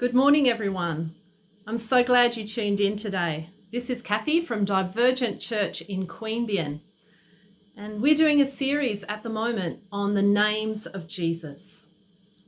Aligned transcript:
Good 0.00 0.14
morning, 0.14 0.48
everyone. 0.48 1.14
I'm 1.66 1.76
so 1.76 2.02
glad 2.02 2.34
you 2.34 2.48
tuned 2.48 2.80
in 2.80 2.96
today. 2.96 3.50
This 3.70 3.90
is 3.90 4.00
Kathy 4.00 4.40
from 4.40 4.64
Divergent 4.64 5.42
Church 5.42 5.82
in 5.82 6.06
Queanbeyan, 6.06 6.80
and 7.76 8.00
we're 8.00 8.14
doing 8.14 8.40
a 8.40 8.46
series 8.46 9.04
at 9.10 9.22
the 9.22 9.28
moment 9.28 9.80
on 9.92 10.14
the 10.14 10.22
names 10.22 10.86
of 10.86 11.06
Jesus. 11.06 11.84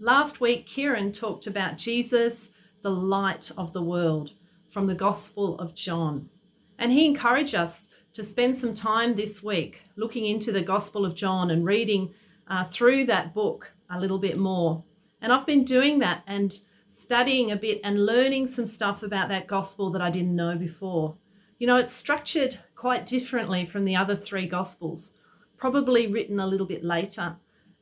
Last 0.00 0.40
week, 0.40 0.66
Kieran 0.66 1.12
talked 1.12 1.46
about 1.46 1.76
Jesus, 1.76 2.48
the 2.80 2.90
light 2.90 3.50
of 3.58 3.74
the 3.74 3.82
world, 3.82 4.30
from 4.70 4.86
the 4.86 4.94
Gospel 4.94 5.58
of 5.58 5.74
John. 5.74 6.30
And 6.78 6.90
he 6.90 7.04
encouraged 7.04 7.54
us 7.54 7.86
to 8.14 8.24
spend 8.24 8.56
some 8.56 8.72
time 8.72 9.14
this 9.14 9.42
week 9.42 9.82
looking 9.96 10.24
into 10.24 10.52
the 10.52 10.62
Gospel 10.62 11.04
of 11.04 11.14
John 11.14 11.50
and 11.50 11.66
reading 11.66 12.14
uh, 12.48 12.64
through 12.70 13.04
that 13.08 13.34
book 13.34 13.72
a 13.90 14.00
little 14.00 14.18
bit 14.18 14.38
more. 14.38 14.84
And 15.20 15.30
I've 15.30 15.44
been 15.44 15.64
doing 15.64 15.98
that 15.98 16.22
and 16.26 16.58
studying 16.92 17.50
a 17.50 17.56
bit 17.56 17.80
and 17.82 18.06
learning 18.06 18.46
some 18.46 18.66
stuff 18.66 19.02
about 19.02 19.28
that 19.30 19.46
gospel 19.46 19.90
that 19.90 20.02
I 20.02 20.10
didn't 20.10 20.36
know 20.36 20.56
before. 20.56 21.16
You 21.58 21.66
know, 21.66 21.76
it's 21.76 21.92
structured 21.92 22.58
quite 22.76 23.06
differently 23.06 23.64
from 23.64 23.84
the 23.84 23.96
other 23.96 24.14
three 24.14 24.46
gospels, 24.46 25.12
probably 25.56 26.06
written 26.06 26.38
a 26.38 26.46
little 26.46 26.66
bit 26.66 26.84
later. 26.84 27.36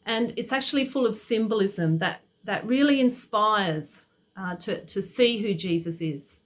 And 0.07 0.33
it's 0.37 0.53
actually 0.53 0.87
full 0.87 1.07
of 1.07 1.17
symbolism 1.17 1.99
that, 1.99 2.21
that 2.45 2.65
really 2.67 3.01
inspires 3.01 3.99
uh, 4.37 4.55
to, 4.57 4.85
to 4.85 5.03
see 5.03 5.39
who 5.39 5.55
Jesus 5.55 6.01
is. 6.01 6.39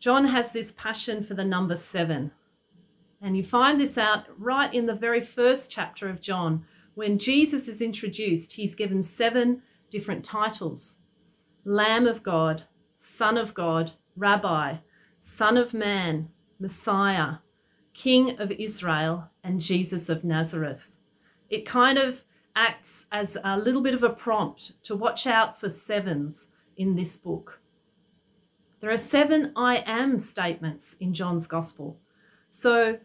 John 0.00 0.26
has 0.26 0.52
this 0.52 0.72
passion 0.72 1.24
for 1.24 1.34
the 1.34 1.44
number 1.44 1.76
seven. 1.76 2.32
And 3.20 3.36
you 3.36 3.42
find 3.42 3.80
this 3.80 3.98
out 3.98 4.26
right 4.38 4.72
in 4.72 4.86
the 4.86 4.94
very 4.94 5.20
first 5.20 5.70
chapter 5.70 6.08
of 6.08 6.20
John. 6.20 6.64
When 6.94 7.18
Jesus 7.18 7.68
is 7.68 7.82
introduced, 7.82 8.52
he's 8.52 8.74
given 8.74 9.02
seven 9.02 9.62
different 9.90 10.24
titles 10.24 10.96
Lamb 11.64 12.06
of 12.06 12.22
God, 12.22 12.64
Son 12.98 13.36
of 13.36 13.52
God, 13.52 13.92
Rabbi, 14.16 14.76
Son 15.20 15.56
of 15.56 15.74
Man, 15.74 16.30
Messiah, 16.58 17.36
King 17.92 18.38
of 18.38 18.50
Israel, 18.52 19.30
and 19.44 19.60
Jesus 19.60 20.08
of 20.08 20.24
Nazareth. 20.24 20.88
It 21.50 21.66
kind 21.66 21.98
of 21.98 22.24
acts 22.56 23.06
as 23.12 23.36
a 23.44 23.58
little 23.58 23.82
bit 23.82 23.94
of 23.94 24.02
a 24.02 24.10
prompt 24.10 24.82
to 24.84 24.96
watch 24.96 25.26
out 25.26 25.60
for 25.60 25.68
sevens 25.68 26.48
in 26.76 26.96
this 26.96 27.16
book. 27.16 27.60
There 28.80 28.90
are 28.90 28.96
seven 28.96 29.52
I 29.56 29.82
am 29.86 30.18
statements 30.20 30.94
in 31.00 31.12
John's 31.12 31.46
Gospel. 31.46 31.98
So, 32.50 32.98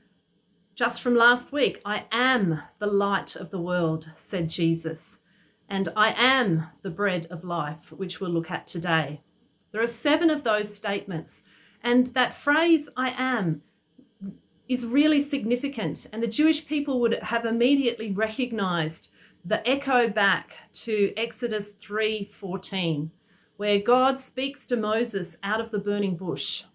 just 0.76 1.02
from 1.02 1.16
last 1.16 1.52
week, 1.52 1.81
I 1.84 2.06
am 2.11 2.61
the 2.80 2.88
light 2.88 3.36
of 3.36 3.52
the 3.52 3.59
world, 3.59 4.11
said 4.16 4.50
Jesus 4.50 5.20
and 5.74 5.90
I 5.96 6.14
am 6.16 6.68
the 6.84 6.92
bread 6.92 7.26
of 7.32 7.44
life, 7.44 7.92
which 7.92 8.22
we'll 8.22 8.30
look 8.30 8.52
at 8.52 8.68
today. 8.68 9.22
There 9.72 9.82
are 9.82 9.88
seven 9.88 10.30
of 10.30 10.44
those 10.44 10.72
statements, 10.72 11.42
and 11.82 12.06
that 12.14 12.36
phrase, 12.36 12.90
I 12.96 13.10
am, 13.18 13.64
is 14.70 14.86
really 14.86 15.20
significant. 15.20 16.06
And 16.14 16.22
the 16.22 16.28
Jewish 16.28 16.68
people 16.68 17.02
would 17.02 17.16
have 17.24 17.44
immediately 17.48 18.12
recognized 18.12 19.10
the 19.44 19.68
echo 19.68 20.08
back 20.08 20.58
to 20.74 21.12
Exodus 21.18 21.72
3:14, 21.72 23.10
where 23.58 23.80
God 23.80 24.20
speaks 24.20 24.68
to 24.68 24.78
Moses 24.78 25.38
out 25.42 25.60
of 25.60 25.72
the 25.72 25.80
burning 25.80 26.16
bush 26.16 26.66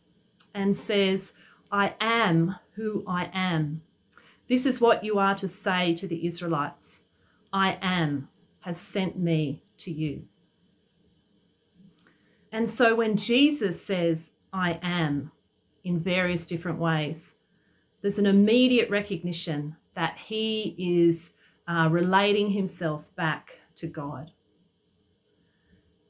and 0.53 0.77
says, 0.77 1.33
I 1.71 1.95
am 2.01 2.57
who 2.73 3.05
I 3.07 3.31
am. 3.33 3.83
This 4.49 4.67
is 4.67 4.81
what 4.81 5.05
you 5.05 5.21
are 5.21 5.37
to 5.37 5.47
say 5.47 5.95
to 5.95 6.09
the 6.09 6.27
Israelites 6.27 7.03
I 7.53 7.79
am 7.81 8.29
has 8.69 8.79
sent 8.79 9.19
me 9.19 9.63
to 9.79 9.91
you. 9.91 10.25
And 12.53 12.69
so 12.69 12.95
when 12.95 13.17
Jesus 13.17 13.83
says, 13.83 14.33
I 14.53 14.79
am, 14.83 15.33
in 15.85 15.99
various 15.99 16.45
different 16.45 16.79
ways, 16.79 17.37
there's 18.03 18.19
an 18.19 18.27
immediate 18.27 18.91
recognition 18.91 19.77
that 19.95 20.19
he 20.19 20.75
is 20.77 21.31
uh, 21.67 21.89
relating 21.91 22.51
himself 22.51 23.07
back 23.17 23.59
to 23.77 23.87
God. 23.87 24.33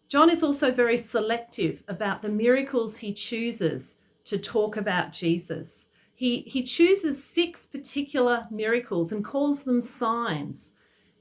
John 0.08 0.28
is 0.28 0.42
also 0.42 0.72
very 0.72 0.96
selective 0.96 1.84
about 1.86 2.22
the 2.22 2.28
miracles 2.28 2.96
he 2.96 3.12
chooses 3.12 3.98
to 4.24 4.36
talk 4.36 4.76
about 4.76 5.12
Jesus. 5.12 5.86
He, 6.12 6.40
he 6.40 6.64
chooses 6.64 7.22
six 7.22 7.66
particular 7.66 8.48
miracles 8.50 9.12
and 9.12 9.24
calls 9.24 9.62
them 9.62 9.80
signs. 9.80 10.72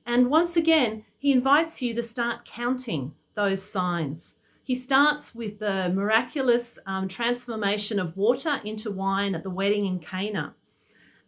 And 0.04 0.32
once 0.32 0.56
again, 0.56 1.04
he 1.18 1.32
invites 1.32 1.82
you 1.82 1.94
to 1.94 2.04
start 2.04 2.46
counting 2.46 3.14
those 3.36 3.62
signs. 3.62 4.36
He 4.64 4.76
starts 4.76 5.34
with 5.34 5.60
the 5.60 5.90
miraculous 5.94 6.78
um, 6.86 7.08
transformation 7.08 8.00
of 8.00 8.18
water 8.18 8.60
into 8.64 8.92
wine 8.92 9.34
at 9.34 9.44
the 9.44 9.50
wedding 9.50 9.86
in 9.86 10.00
Cana. 10.00 10.56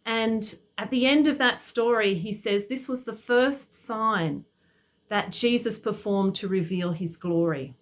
And 0.04 0.54
at 0.76 0.90
the 0.90 1.06
end 1.06 1.26
of 1.26 1.38
that 1.38 1.60
story, 1.60 2.14
he 2.14 2.32
says 2.32 2.66
this 2.66 2.88
was 2.88 3.04
the 3.04 3.12
first 3.12 3.74
sign 3.74 4.44
that 5.08 5.32
Jesus 5.32 5.78
performed 5.78 6.34
to 6.36 6.48
reveal 6.48 6.92
his 6.92 7.16
glory. 7.16 7.74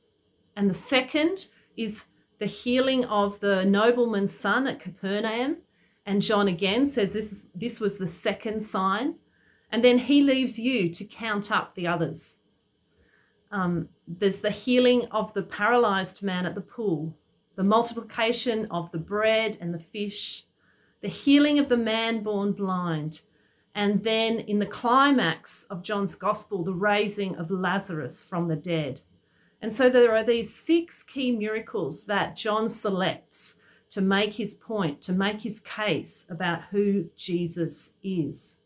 And 0.56 0.68
the 0.68 0.74
second 0.74 1.48
is 1.76 2.04
the 2.38 2.46
healing 2.46 3.04
of 3.04 3.40
the 3.40 3.64
nobleman's 3.64 4.32
son 4.32 4.66
at 4.66 4.80
Capernaum. 4.80 5.58
And 6.06 6.22
John 6.22 6.48
again 6.48 6.86
says 6.86 7.12
this, 7.12 7.46
this 7.54 7.80
was 7.80 7.98
the 7.98 8.06
second 8.06 8.64
sign. 8.64 9.16
And 9.70 9.84
then 9.84 9.98
he 9.98 10.22
leaves 10.22 10.58
you 10.58 10.88
to 10.90 11.04
count 11.04 11.52
up 11.52 11.74
the 11.74 11.86
others. 11.86 12.36
Um, 13.50 13.88
there's 14.06 14.40
the 14.40 14.50
healing 14.50 15.06
of 15.10 15.32
the 15.34 15.42
paralyzed 15.42 16.22
man 16.22 16.46
at 16.46 16.54
the 16.54 16.60
pool, 16.60 17.14
the 17.56 17.64
multiplication 17.64 18.66
of 18.70 18.90
the 18.92 18.98
bread 18.98 19.58
and 19.60 19.74
the 19.74 19.78
fish, 19.78 20.44
the 21.00 21.08
healing 21.08 21.58
of 21.58 21.68
the 21.68 21.76
man 21.76 22.22
born 22.22 22.52
blind, 22.52 23.22
and 23.74 24.02
then 24.02 24.40
in 24.40 24.58
the 24.58 24.66
climax 24.66 25.64
of 25.70 25.82
John's 25.82 26.14
gospel, 26.14 26.64
the 26.64 26.72
raising 26.72 27.36
of 27.36 27.50
Lazarus 27.50 28.24
from 28.24 28.48
the 28.48 28.56
dead. 28.56 29.02
And 29.60 29.72
so 29.72 29.88
there 29.88 30.14
are 30.14 30.24
these 30.24 30.54
six 30.54 31.02
key 31.02 31.32
miracles 31.32 32.06
that 32.06 32.36
John 32.36 32.68
selects 32.68 33.56
to 33.90 34.00
make 34.00 34.34
his 34.34 34.54
point, 34.54 35.00
to 35.02 35.12
make 35.12 35.42
his 35.42 35.60
case 35.60 36.26
about 36.28 36.64
who 36.70 37.06
Jesus 37.16 37.92
is. 38.02 38.56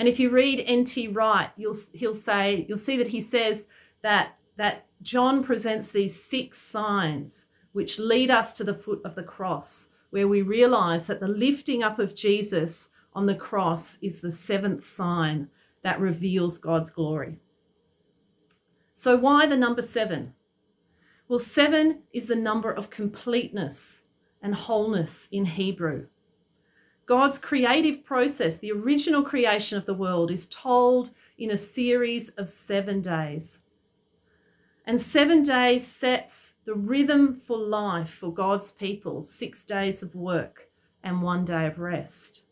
And 0.00 0.08
if 0.08 0.18
you 0.18 0.30
read 0.30 0.64
N.T. 0.66 1.08
Wright, 1.08 1.50
you'll 1.58 1.76
he'll 1.92 2.14
say 2.14 2.64
you'll 2.66 2.78
see 2.78 2.96
that 2.96 3.08
he 3.08 3.20
says 3.20 3.66
that 4.00 4.38
that 4.56 4.86
John 5.02 5.44
presents 5.44 5.90
these 5.90 6.24
six 6.24 6.56
signs 6.56 7.44
which 7.72 7.98
lead 7.98 8.30
us 8.30 8.54
to 8.54 8.64
the 8.64 8.72
foot 8.72 9.02
of 9.04 9.14
the 9.14 9.22
cross, 9.22 9.88
where 10.08 10.26
we 10.26 10.40
realize 10.40 11.06
that 11.06 11.20
the 11.20 11.28
lifting 11.28 11.82
up 11.82 11.98
of 11.98 12.14
Jesus 12.14 12.88
on 13.12 13.26
the 13.26 13.34
cross 13.34 13.98
is 14.00 14.22
the 14.22 14.32
seventh 14.32 14.86
sign 14.86 15.50
that 15.82 16.00
reveals 16.00 16.56
God's 16.56 16.90
glory. 16.90 17.36
So, 18.94 19.18
why 19.18 19.44
the 19.44 19.58
number 19.58 19.82
seven? 19.82 20.32
Well, 21.28 21.38
seven 21.38 22.04
is 22.14 22.26
the 22.26 22.36
number 22.36 22.72
of 22.72 22.88
completeness 22.88 24.04
and 24.40 24.54
wholeness 24.54 25.28
in 25.30 25.44
Hebrew. 25.44 26.06
God's 27.10 27.38
creative 27.38 28.04
process, 28.04 28.58
the 28.58 28.70
original 28.70 29.24
creation 29.24 29.76
of 29.76 29.84
the 29.84 29.94
world, 29.94 30.30
is 30.30 30.46
told 30.46 31.10
in 31.36 31.50
a 31.50 31.56
series 31.56 32.28
of 32.28 32.48
seven 32.48 33.00
days. 33.00 33.58
And 34.86 35.00
seven 35.00 35.42
days 35.42 35.84
sets 35.88 36.54
the 36.66 36.76
rhythm 36.76 37.34
for 37.34 37.58
life 37.58 38.10
for 38.10 38.32
God's 38.32 38.70
people 38.70 39.22
six 39.24 39.64
days 39.64 40.04
of 40.04 40.14
work 40.14 40.68
and 41.02 41.20
one 41.20 41.44
day 41.44 41.66
of 41.66 41.80
rest. 41.80 42.44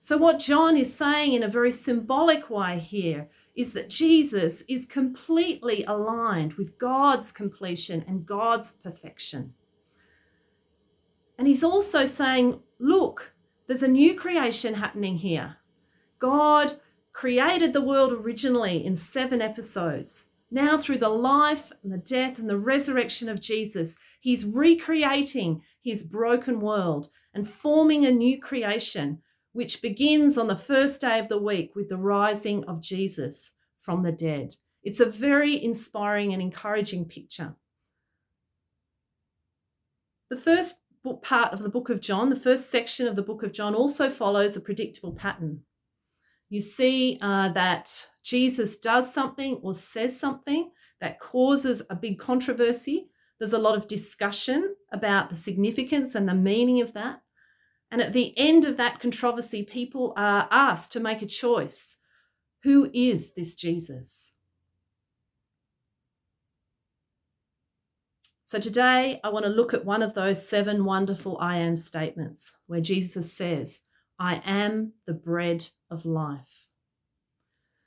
So, 0.00 0.16
what 0.16 0.38
John 0.38 0.78
is 0.78 0.94
saying 0.94 1.34
in 1.34 1.42
a 1.42 1.46
very 1.46 1.70
symbolic 1.70 2.48
way 2.48 2.78
here 2.78 3.28
is 3.54 3.74
that 3.74 3.90
Jesus 3.90 4.62
is 4.66 4.86
completely 4.86 5.84
aligned 5.84 6.54
with 6.54 6.78
God's 6.78 7.30
completion 7.32 8.02
and 8.08 8.24
God's 8.24 8.72
perfection. 8.72 9.52
And 11.36 11.46
he's 11.46 11.62
also 11.62 12.06
saying, 12.06 12.60
look, 12.78 13.34
there's 13.68 13.82
a 13.82 13.88
new 13.88 14.14
creation 14.14 14.74
happening 14.74 15.18
here. 15.18 15.58
God 16.18 16.80
created 17.12 17.72
the 17.72 17.82
world 17.82 18.12
originally 18.12 18.84
in 18.84 18.96
seven 18.96 19.42
episodes. 19.42 20.24
Now, 20.50 20.78
through 20.78 20.98
the 20.98 21.10
life 21.10 21.70
and 21.82 21.92
the 21.92 21.98
death 21.98 22.38
and 22.38 22.48
the 22.48 22.58
resurrection 22.58 23.28
of 23.28 23.40
Jesus, 23.40 23.96
he's 24.18 24.46
recreating 24.46 25.62
his 25.82 26.02
broken 26.02 26.60
world 26.60 27.10
and 27.34 27.48
forming 27.48 28.06
a 28.06 28.10
new 28.10 28.40
creation, 28.40 29.18
which 29.52 29.82
begins 29.82 30.38
on 30.38 30.46
the 30.46 30.56
first 30.56 31.02
day 31.02 31.18
of 31.18 31.28
the 31.28 31.38
week 31.38 31.76
with 31.76 31.90
the 31.90 31.98
rising 31.98 32.64
of 32.64 32.80
Jesus 32.80 33.50
from 33.80 34.02
the 34.02 34.12
dead. 34.12 34.56
It's 34.82 35.00
a 35.00 35.06
very 35.06 35.62
inspiring 35.62 36.32
and 36.32 36.40
encouraging 36.40 37.04
picture. 37.04 37.56
The 40.30 40.38
first 40.38 40.80
part 41.22 41.52
of 41.52 41.62
the 41.62 41.68
book 41.68 41.88
of 41.88 42.00
John, 42.00 42.30
the 42.30 42.36
first 42.36 42.70
section 42.70 43.06
of 43.06 43.16
the 43.16 43.22
book 43.22 43.42
of 43.42 43.52
John, 43.52 43.74
also 43.74 44.10
follows 44.10 44.56
a 44.56 44.60
predictable 44.60 45.12
pattern. 45.12 45.62
you 46.48 46.60
see 46.60 47.18
uh, 47.20 47.50
that 47.50 48.06
Jesus 48.22 48.76
does 48.76 49.12
something 49.12 49.60
or 49.62 49.74
says 49.74 50.18
something 50.18 50.70
that 51.00 51.20
causes 51.20 51.82
a 51.90 51.94
big 51.94 52.18
controversy. 52.18 53.08
There's 53.38 53.52
a 53.52 53.58
lot 53.58 53.76
of 53.76 53.88
discussion 53.88 54.74
about 54.92 55.30
the 55.30 55.36
significance 55.36 56.14
and 56.14 56.28
the 56.28 56.34
meaning 56.34 56.80
of 56.80 56.92
that. 56.94 57.22
And 57.90 58.02
at 58.02 58.12
the 58.12 58.36
end 58.36 58.64
of 58.64 58.76
that 58.76 59.00
controversy, 59.00 59.62
people 59.62 60.12
are 60.16 60.48
asked 60.50 60.92
to 60.92 61.00
make 61.00 61.22
a 61.22 61.26
choice. 61.26 61.96
Who 62.64 62.90
is 62.92 63.32
this 63.34 63.54
Jesus? 63.54 64.32
So 68.48 68.58
today 68.58 69.20
I 69.22 69.28
want 69.28 69.44
to 69.44 69.50
look 69.50 69.74
at 69.74 69.84
one 69.84 70.00
of 70.00 70.14
those 70.14 70.48
seven 70.48 70.86
wonderful 70.86 71.36
I 71.38 71.58
am 71.58 71.76
statements 71.76 72.54
where 72.66 72.80
Jesus 72.80 73.30
says, 73.30 73.80
I 74.18 74.40
am 74.42 74.94
the 75.06 75.12
bread 75.12 75.68
of 75.90 76.06
life. 76.06 76.66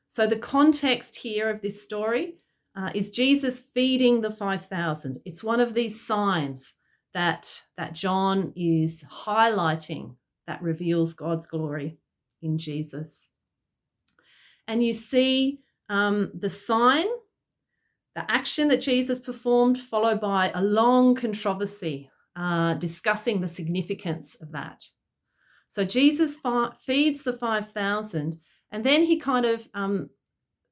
So 0.08 0.28
the 0.28 0.36
context 0.36 1.16
here 1.16 1.50
of 1.50 1.64
this 1.64 1.82
story 1.82 2.36
uh, 2.76 2.92
is 2.94 3.10
Jesus 3.10 3.60
feeding 3.60 4.22
the 4.22 4.30
5,000. 4.30 5.20
It's 5.26 5.44
one 5.44 5.60
of 5.60 5.74
these 5.74 6.00
signs 6.00 6.76
that, 7.16 7.64
that 7.76 7.96
John 7.96 8.54
is 8.56 9.04
highlighting 9.26 10.18
that 10.46 10.62
reveals 10.62 11.16
God's 11.16 11.48
glory 11.48 11.98
in 12.40 12.60
Jesus. 12.60 13.30
And 14.68 14.86
you 14.86 14.94
see 14.94 15.62
um, 15.90 16.30
the 16.40 16.52
sign 16.52 17.08
the 18.16 18.30
action 18.30 18.68
that 18.68 18.82
Jesus 18.82 19.20
performed, 19.20 19.80
followed 19.80 20.20
by 20.20 20.52
a 20.54 20.62
long 20.62 21.16
controversy 21.16 22.10
uh, 22.36 22.74
discussing 22.76 23.42
the 23.42 23.48
significance 23.48 24.36
of 24.36 24.52
that. 24.52 24.86
So 25.70 25.86
Jesus 25.86 26.36
fa- 26.36 26.76
feeds 26.86 27.24
the 27.24 27.34
5,000 27.34 28.40
and 28.72 28.86
then 28.86 29.04
he 29.04 29.18
kind 29.18 29.46
of 29.46 29.68
um, 29.74 30.10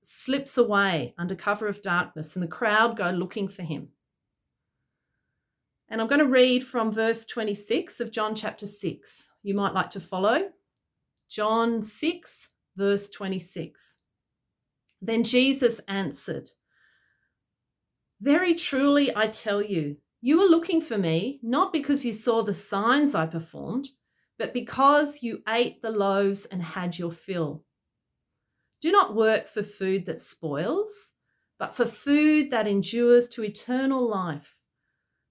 slips 0.01 0.57
away 0.57 1.13
under 1.17 1.35
cover 1.35 1.67
of 1.67 1.81
darkness, 1.81 2.35
and 2.35 2.43
the 2.43 2.47
crowd 2.47 2.97
go 2.97 3.09
looking 3.09 3.47
for 3.47 3.63
him. 3.63 3.89
And 5.89 5.99
I'm 5.99 6.07
going 6.07 6.19
to 6.19 6.25
read 6.25 6.65
from 6.65 6.93
verse 6.93 7.25
26 7.25 7.99
of 7.99 8.11
John 8.11 8.35
chapter 8.35 8.67
6. 8.67 9.29
You 9.43 9.53
might 9.53 9.73
like 9.73 9.89
to 9.91 9.99
follow. 9.99 10.49
John 11.29 11.83
6, 11.83 12.49
verse 12.77 13.09
26. 13.09 13.97
Then 15.01 15.23
Jesus 15.23 15.81
answered, 15.87 16.51
very 18.21 18.53
truly, 18.55 19.15
I 19.15 19.27
tell 19.27 19.61
you, 19.61 19.97
you 20.21 20.41
are 20.41 20.49
looking 20.49 20.81
for 20.81 20.97
me 20.97 21.39
not 21.41 21.71
because 21.71 22.03
you 22.03 22.13
saw 22.13 22.43
the 22.43 22.53
signs 22.53 23.15
I 23.15 23.25
performed, 23.25 23.89
but 24.37 24.53
because 24.53 25.23
you 25.23 25.41
ate 25.47 25.81
the 25.81 25.91
loaves 25.91 26.45
and 26.45 26.61
had 26.61 26.97
your 26.97 27.11
fill. 27.11 27.63
Do 28.81 28.91
not 28.91 29.15
work 29.15 29.47
for 29.47 29.63
food 29.63 30.05
that 30.05 30.21
spoils, 30.21 31.11
but 31.57 31.75
for 31.75 31.85
food 31.85 32.51
that 32.51 32.67
endures 32.67 33.27
to 33.29 33.43
eternal 33.43 34.09
life, 34.09 34.57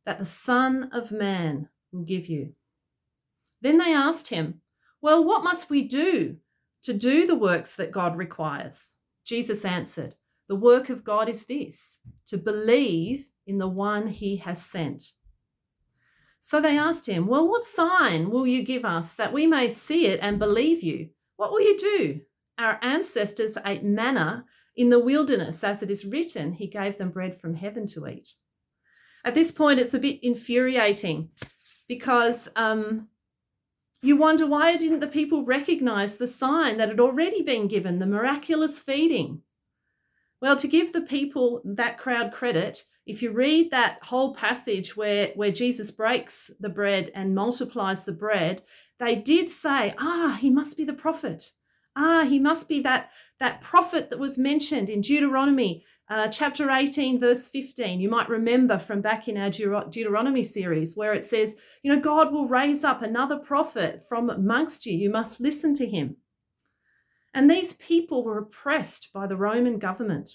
that 0.04 0.18
the 0.18 0.26
Son 0.26 0.90
of 0.92 1.10
Man 1.10 1.68
will 1.92 2.02
give 2.04 2.26
you. 2.26 2.52
Then 3.60 3.78
they 3.78 3.92
asked 3.92 4.28
him, 4.28 4.60
Well, 5.00 5.24
what 5.24 5.44
must 5.44 5.70
we 5.70 5.88
do 5.88 6.36
to 6.82 6.94
do 6.94 7.26
the 7.26 7.34
works 7.34 7.74
that 7.76 7.92
God 7.92 8.16
requires? 8.16 8.86
Jesus 9.24 9.64
answered, 9.64 10.14
the 10.48 10.56
work 10.56 10.88
of 10.88 11.04
God 11.04 11.28
is 11.28 11.46
this 11.46 11.98
to 12.26 12.38
believe 12.38 13.26
in 13.46 13.58
the 13.58 13.68
one 13.68 14.08
he 14.08 14.36
has 14.38 14.64
sent. 14.64 15.12
So 16.40 16.60
they 16.60 16.78
asked 16.78 17.06
him, 17.06 17.26
Well, 17.26 17.46
what 17.46 17.66
sign 17.66 18.30
will 18.30 18.46
you 18.46 18.62
give 18.62 18.84
us 18.84 19.14
that 19.14 19.32
we 19.32 19.46
may 19.46 19.72
see 19.72 20.06
it 20.06 20.20
and 20.22 20.38
believe 20.38 20.82
you? 20.82 21.10
What 21.36 21.52
will 21.52 21.60
you 21.60 21.78
do? 21.78 22.20
Our 22.58 22.78
ancestors 22.82 23.56
ate 23.64 23.84
manna 23.84 24.44
in 24.74 24.90
the 24.90 24.98
wilderness, 24.98 25.62
as 25.64 25.82
it 25.82 25.90
is 25.90 26.04
written, 26.04 26.52
He 26.52 26.66
gave 26.66 26.98
them 26.98 27.10
bread 27.10 27.40
from 27.40 27.54
heaven 27.54 27.86
to 27.88 28.06
eat. 28.06 28.34
At 29.24 29.34
this 29.34 29.52
point, 29.52 29.80
it's 29.80 29.94
a 29.94 29.98
bit 29.98 30.20
infuriating 30.22 31.30
because 31.88 32.48
um, 32.56 33.08
you 34.00 34.16
wonder 34.16 34.46
why 34.46 34.76
didn't 34.76 35.00
the 35.00 35.08
people 35.08 35.44
recognize 35.44 36.16
the 36.16 36.28
sign 36.28 36.78
that 36.78 36.88
had 36.88 37.00
already 37.00 37.42
been 37.42 37.66
given, 37.66 37.98
the 37.98 38.06
miraculous 38.06 38.78
feeding? 38.78 39.42
Well, 40.40 40.56
to 40.56 40.68
give 40.68 40.92
the 40.92 41.00
people 41.00 41.62
that 41.64 41.98
crowd 41.98 42.32
credit, 42.32 42.84
if 43.06 43.22
you 43.22 43.32
read 43.32 43.70
that 43.70 43.98
whole 44.02 44.34
passage 44.34 44.96
where, 44.96 45.32
where 45.34 45.50
Jesus 45.50 45.90
breaks 45.90 46.50
the 46.60 46.68
bread 46.68 47.10
and 47.14 47.34
multiplies 47.34 48.04
the 48.04 48.12
bread, 48.12 48.62
they 49.00 49.16
did 49.16 49.50
say, 49.50 49.94
ah, 49.98 50.36
he 50.40 50.50
must 50.50 50.76
be 50.76 50.84
the 50.84 50.92
prophet. 50.92 51.52
Ah, 51.96 52.24
he 52.24 52.38
must 52.38 52.68
be 52.68 52.80
that, 52.82 53.10
that 53.40 53.62
prophet 53.62 54.10
that 54.10 54.18
was 54.18 54.38
mentioned 54.38 54.88
in 54.88 55.00
Deuteronomy 55.00 55.84
uh, 56.10 56.28
chapter 56.28 56.70
18, 56.70 57.20
verse 57.20 57.48
15. 57.48 58.00
You 58.00 58.08
might 58.08 58.28
remember 58.28 58.78
from 58.78 59.00
back 59.00 59.28
in 59.28 59.36
our 59.36 59.50
Deuteronomy 59.50 60.44
series 60.44 60.96
where 60.96 61.12
it 61.12 61.26
says, 61.26 61.56
you 61.82 61.92
know, 61.92 62.00
God 62.00 62.32
will 62.32 62.48
raise 62.48 62.84
up 62.84 63.02
another 63.02 63.36
prophet 63.36 64.06
from 64.08 64.30
amongst 64.30 64.86
you. 64.86 64.96
You 64.96 65.10
must 65.10 65.40
listen 65.40 65.74
to 65.74 65.86
him. 65.86 66.16
And 67.34 67.50
these 67.50 67.74
people 67.74 68.24
were 68.24 68.38
oppressed 68.38 69.12
by 69.12 69.26
the 69.26 69.36
Roman 69.36 69.78
government. 69.78 70.30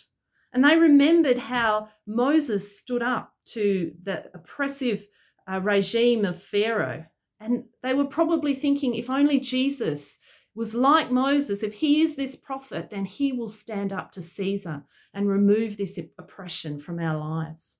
And 0.53 0.63
they 0.63 0.77
remembered 0.77 1.37
how 1.37 1.89
Moses 2.05 2.77
stood 2.77 3.01
up 3.01 3.33
to 3.47 3.91
the 4.03 4.25
oppressive 4.33 5.05
uh, 5.51 5.59
regime 5.59 6.25
of 6.25 6.41
Pharaoh. 6.41 7.05
And 7.39 7.65
they 7.81 7.93
were 7.93 8.05
probably 8.05 8.53
thinking 8.53 8.93
if 8.93 9.09
only 9.09 9.39
Jesus 9.39 10.19
was 10.55 10.75
like 10.75 11.11
Moses, 11.11 11.63
if 11.63 11.73
he 11.73 12.01
is 12.01 12.15
this 12.15 12.35
prophet, 12.35 12.89
then 12.91 13.05
he 13.05 13.31
will 13.31 13.49
stand 13.49 13.91
up 13.91 14.11
to 14.11 14.21
Caesar 14.21 14.83
and 15.13 15.27
remove 15.27 15.77
this 15.77 15.99
oppression 16.19 16.79
from 16.79 16.99
our 16.99 17.17
lives. 17.17 17.77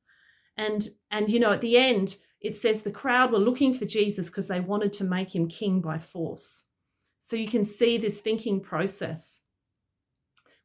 And, 0.57 0.87
and 1.11 1.29
you 1.29 1.39
know, 1.39 1.51
at 1.51 1.61
the 1.61 1.77
end, 1.77 2.17
it 2.41 2.57
says 2.57 2.81
the 2.81 2.91
crowd 2.91 3.31
were 3.31 3.37
looking 3.37 3.73
for 3.73 3.85
Jesus 3.85 4.27
because 4.27 4.47
they 4.47 4.59
wanted 4.59 4.91
to 4.93 5.03
make 5.03 5.33
him 5.33 5.47
king 5.47 5.81
by 5.81 5.99
force. 5.99 6.63
So 7.25 7.37
you 7.37 7.47
can 7.47 7.63
see 7.63 7.97
this 7.97 8.19
thinking 8.19 8.59
process. 8.59 9.39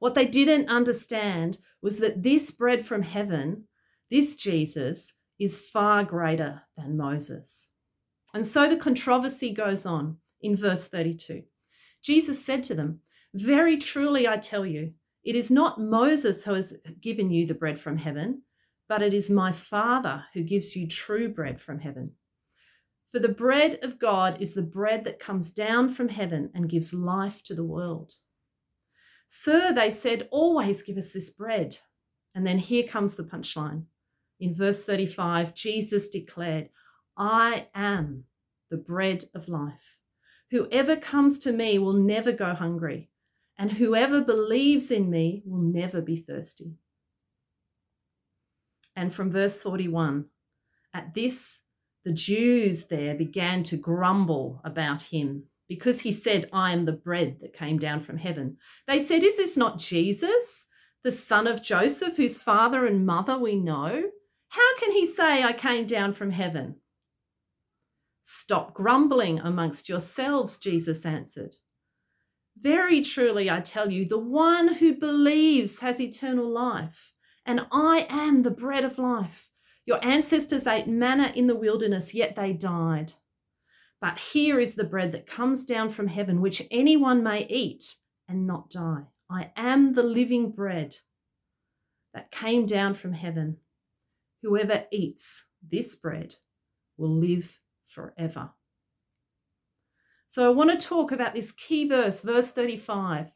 What 0.00 0.16
they 0.16 0.26
didn't 0.26 0.68
understand 0.68 1.58
was 1.80 1.98
that 1.98 2.24
this 2.24 2.50
bread 2.50 2.84
from 2.84 3.02
heaven, 3.02 3.68
this 4.10 4.34
Jesus, 4.34 5.12
is 5.38 5.56
far 5.56 6.02
greater 6.02 6.62
than 6.76 6.96
Moses. 6.96 7.68
And 8.34 8.44
so 8.44 8.68
the 8.68 8.76
controversy 8.76 9.54
goes 9.54 9.86
on 9.86 10.16
in 10.40 10.56
verse 10.56 10.88
32. 10.88 11.44
Jesus 12.02 12.44
said 12.44 12.64
to 12.64 12.74
them, 12.74 13.02
Very 13.32 13.78
truly 13.78 14.26
I 14.26 14.36
tell 14.36 14.66
you, 14.66 14.94
it 15.22 15.36
is 15.36 15.52
not 15.52 15.80
Moses 15.80 16.42
who 16.42 16.54
has 16.54 16.76
given 17.00 17.30
you 17.30 17.46
the 17.46 17.54
bread 17.54 17.80
from 17.80 17.98
heaven, 17.98 18.42
but 18.88 19.00
it 19.00 19.14
is 19.14 19.30
my 19.30 19.52
Father 19.52 20.24
who 20.34 20.42
gives 20.42 20.74
you 20.74 20.88
true 20.88 21.28
bread 21.28 21.60
from 21.60 21.78
heaven. 21.78 22.14
For 23.12 23.18
the 23.18 23.28
bread 23.28 23.78
of 23.82 23.98
God 23.98 24.40
is 24.40 24.54
the 24.54 24.62
bread 24.62 25.04
that 25.04 25.18
comes 25.18 25.50
down 25.50 25.94
from 25.94 26.08
heaven 26.08 26.50
and 26.54 26.68
gives 26.68 26.92
life 26.92 27.42
to 27.44 27.54
the 27.54 27.64
world. 27.64 28.14
Sir, 29.28 29.72
they 29.72 29.90
said, 29.90 30.28
always 30.30 30.82
give 30.82 30.98
us 30.98 31.12
this 31.12 31.30
bread. 31.30 31.78
And 32.34 32.46
then 32.46 32.58
here 32.58 32.84
comes 32.84 33.14
the 33.14 33.24
punchline. 33.24 33.84
In 34.40 34.54
verse 34.54 34.84
35, 34.84 35.54
Jesus 35.54 36.08
declared, 36.08 36.68
I 37.16 37.68
am 37.74 38.24
the 38.70 38.76
bread 38.76 39.24
of 39.34 39.48
life. 39.48 39.96
Whoever 40.50 40.96
comes 40.96 41.40
to 41.40 41.52
me 41.52 41.78
will 41.78 41.94
never 41.94 42.32
go 42.32 42.54
hungry, 42.54 43.10
and 43.58 43.72
whoever 43.72 44.20
believes 44.20 44.90
in 44.90 45.10
me 45.10 45.42
will 45.44 45.60
never 45.60 46.00
be 46.00 46.16
thirsty. 46.16 46.74
And 48.94 49.14
from 49.14 49.30
verse 49.30 49.60
41, 49.60 50.26
at 50.94 51.14
this 51.14 51.60
the 52.04 52.12
Jews 52.12 52.86
there 52.86 53.14
began 53.14 53.62
to 53.64 53.76
grumble 53.76 54.60
about 54.64 55.02
him 55.02 55.44
because 55.68 56.00
he 56.00 56.12
said, 56.12 56.48
I 56.52 56.72
am 56.72 56.84
the 56.84 56.92
bread 56.92 57.38
that 57.42 57.52
came 57.52 57.78
down 57.78 58.00
from 58.00 58.16
heaven. 58.16 58.56
They 58.86 59.00
said, 59.00 59.22
Is 59.22 59.36
this 59.36 59.56
not 59.56 59.78
Jesus, 59.78 60.66
the 61.04 61.12
son 61.12 61.46
of 61.46 61.62
Joseph, 61.62 62.16
whose 62.16 62.38
father 62.38 62.86
and 62.86 63.04
mother 63.04 63.38
we 63.38 63.56
know? 63.56 64.04
How 64.48 64.78
can 64.78 64.92
he 64.92 65.04
say, 65.04 65.42
I 65.42 65.52
came 65.52 65.86
down 65.86 66.14
from 66.14 66.30
heaven? 66.30 66.76
Stop 68.24 68.74
grumbling 68.74 69.38
amongst 69.40 69.88
yourselves, 69.88 70.58
Jesus 70.58 71.04
answered. 71.04 71.56
Very 72.60 73.02
truly, 73.02 73.50
I 73.50 73.60
tell 73.60 73.90
you, 73.90 74.06
the 74.06 74.18
one 74.18 74.74
who 74.74 74.94
believes 74.94 75.80
has 75.80 76.00
eternal 76.00 76.48
life, 76.48 77.12
and 77.46 77.66
I 77.70 78.06
am 78.08 78.42
the 78.42 78.50
bread 78.50 78.84
of 78.84 78.98
life. 78.98 79.48
Your 79.88 80.04
ancestors 80.04 80.66
ate 80.66 80.86
manna 80.86 81.32
in 81.34 81.46
the 81.46 81.54
wilderness, 81.54 82.12
yet 82.12 82.36
they 82.36 82.52
died. 82.52 83.14
But 84.02 84.18
here 84.18 84.60
is 84.60 84.74
the 84.74 84.84
bread 84.84 85.12
that 85.12 85.26
comes 85.26 85.64
down 85.64 85.92
from 85.92 86.08
heaven, 86.08 86.42
which 86.42 86.62
anyone 86.70 87.22
may 87.22 87.46
eat 87.46 87.96
and 88.28 88.46
not 88.46 88.70
die. 88.70 89.04
I 89.30 89.50
am 89.56 89.94
the 89.94 90.02
living 90.02 90.50
bread 90.50 90.94
that 92.12 92.30
came 92.30 92.66
down 92.66 92.96
from 92.96 93.14
heaven. 93.14 93.56
Whoever 94.42 94.84
eats 94.92 95.46
this 95.66 95.96
bread 95.96 96.34
will 96.98 97.16
live 97.18 97.58
forever. 97.86 98.50
So 100.28 100.44
I 100.44 100.50
want 100.50 100.78
to 100.78 100.86
talk 100.86 101.12
about 101.12 101.32
this 101.32 101.50
key 101.50 101.88
verse, 101.88 102.20
verse 102.20 102.48
35, 102.48 103.28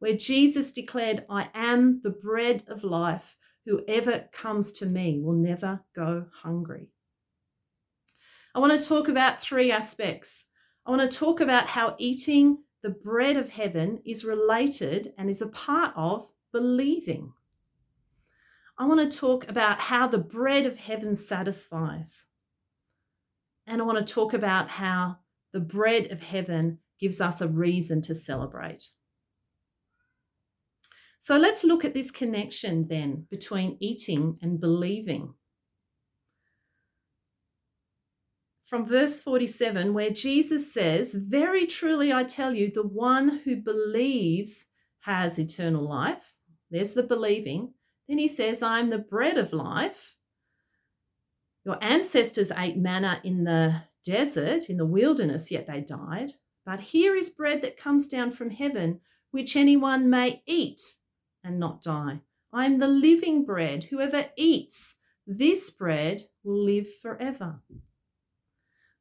where 0.00 0.16
Jesus 0.16 0.72
declared, 0.72 1.24
I 1.30 1.50
am 1.54 2.00
the 2.02 2.10
bread 2.10 2.64
of 2.66 2.82
life. 2.82 3.36
Whoever 3.66 4.28
comes 4.32 4.72
to 4.72 4.86
me 4.86 5.20
will 5.22 5.34
never 5.34 5.80
go 5.94 6.26
hungry. 6.42 6.88
I 8.54 8.58
want 8.58 8.80
to 8.80 8.88
talk 8.88 9.08
about 9.08 9.40
three 9.40 9.70
aspects. 9.70 10.46
I 10.86 10.90
want 10.90 11.08
to 11.08 11.18
talk 11.18 11.40
about 11.40 11.68
how 11.68 11.94
eating 11.98 12.58
the 12.82 12.90
bread 12.90 13.36
of 13.36 13.50
heaven 13.50 14.00
is 14.04 14.24
related 14.24 15.12
and 15.18 15.28
is 15.28 15.42
a 15.42 15.46
part 15.46 15.92
of 15.94 16.26
believing. 16.52 17.32
I 18.78 18.86
want 18.86 19.12
to 19.12 19.18
talk 19.18 19.46
about 19.48 19.78
how 19.78 20.08
the 20.08 20.18
bread 20.18 20.64
of 20.64 20.78
heaven 20.78 21.14
satisfies. 21.14 22.24
And 23.66 23.82
I 23.82 23.84
want 23.84 24.04
to 24.04 24.14
talk 24.14 24.32
about 24.32 24.70
how 24.70 25.18
the 25.52 25.60
bread 25.60 26.10
of 26.10 26.22
heaven 26.22 26.78
gives 26.98 27.20
us 27.20 27.40
a 27.40 27.48
reason 27.48 28.00
to 28.02 28.14
celebrate. 28.14 28.88
So 31.20 31.36
let's 31.36 31.64
look 31.64 31.84
at 31.84 31.92
this 31.92 32.10
connection 32.10 32.88
then 32.88 33.26
between 33.30 33.76
eating 33.78 34.38
and 34.40 34.58
believing. 34.58 35.34
From 38.66 38.86
verse 38.86 39.20
47, 39.20 39.92
where 39.92 40.10
Jesus 40.10 40.72
says, 40.72 41.12
Very 41.12 41.66
truly 41.66 42.12
I 42.12 42.24
tell 42.24 42.54
you, 42.54 42.70
the 42.72 42.86
one 42.86 43.40
who 43.44 43.56
believes 43.56 44.66
has 45.00 45.38
eternal 45.38 45.86
life. 45.86 46.22
There's 46.70 46.94
the 46.94 47.02
believing. 47.02 47.74
Then 48.08 48.18
he 48.18 48.28
says, 48.28 48.62
I'm 48.62 48.90
the 48.90 48.98
bread 48.98 49.36
of 49.36 49.52
life. 49.52 50.14
Your 51.64 51.82
ancestors 51.82 52.52
ate 52.56 52.78
manna 52.78 53.20
in 53.24 53.44
the 53.44 53.82
desert, 54.04 54.70
in 54.70 54.78
the 54.78 54.86
wilderness, 54.86 55.50
yet 55.50 55.66
they 55.66 55.80
died. 55.80 56.32
But 56.64 56.80
here 56.80 57.16
is 57.16 57.28
bread 57.28 57.60
that 57.62 57.76
comes 57.76 58.08
down 58.08 58.32
from 58.32 58.50
heaven, 58.50 59.00
which 59.32 59.56
anyone 59.56 60.08
may 60.08 60.42
eat 60.46 60.80
and 61.44 61.58
not 61.58 61.82
die. 61.82 62.20
I 62.52 62.66
am 62.66 62.78
the 62.78 62.88
living 62.88 63.44
bread. 63.44 63.84
Whoever 63.84 64.26
eats 64.36 64.96
this 65.26 65.70
bread 65.70 66.22
will 66.42 66.64
live 66.64 66.88
forever. 67.00 67.60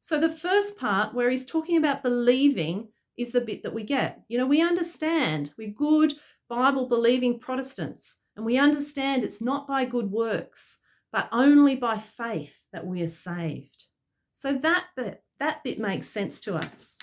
So, 0.01 0.19
the 0.19 0.29
first 0.29 0.77
part 0.77 1.13
where 1.13 1.29
he's 1.29 1.45
talking 1.45 1.77
about 1.77 2.03
believing 2.03 2.89
is 3.17 3.31
the 3.31 3.41
bit 3.41 3.63
that 3.63 3.73
we 3.73 3.83
get. 3.83 4.21
You 4.27 4.37
know, 4.37 4.47
we 4.47 4.61
understand, 4.61 5.51
we're 5.57 5.69
good 5.69 6.13
Bible 6.47 6.87
believing 6.87 7.39
Protestants, 7.39 8.15
and 8.35 8.45
we 8.45 8.57
understand 8.57 9.23
it's 9.23 9.41
not 9.41 9.67
by 9.67 9.85
good 9.85 10.11
works, 10.11 10.77
but 11.11 11.29
only 11.31 11.75
by 11.75 11.97
faith 11.97 12.55
that 12.71 12.85
we 12.85 13.01
are 13.01 13.09
saved. 13.09 13.85
So, 14.35 14.53
that 14.53 14.85
bit, 14.95 15.23
that 15.39 15.63
bit 15.63 15.79
makes 15.79 16.07
sense 16.07 16.39
to 16.41 16.55
us. 16.55 16.95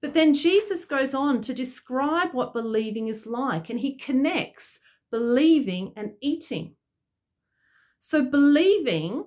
But 0.00 0.14
then 0.14 0.34
Jesus 0.34 0.84
goes 0.84 1.14
on 1.14 1.40
to 1.42 1.54
describe 1.54 2.32
what 2.32 2.52
believing 2.52 3.08
is 3.08 3.26
like, 3.26 3.68
and 3.68 3.80
he 3.80 3.96
connects 3.96 4.78
believing 5.10 5.92
and 5.96 6.12
eating. 6.20 6.76
So, 7.98 8.22
believing 8.24 9.24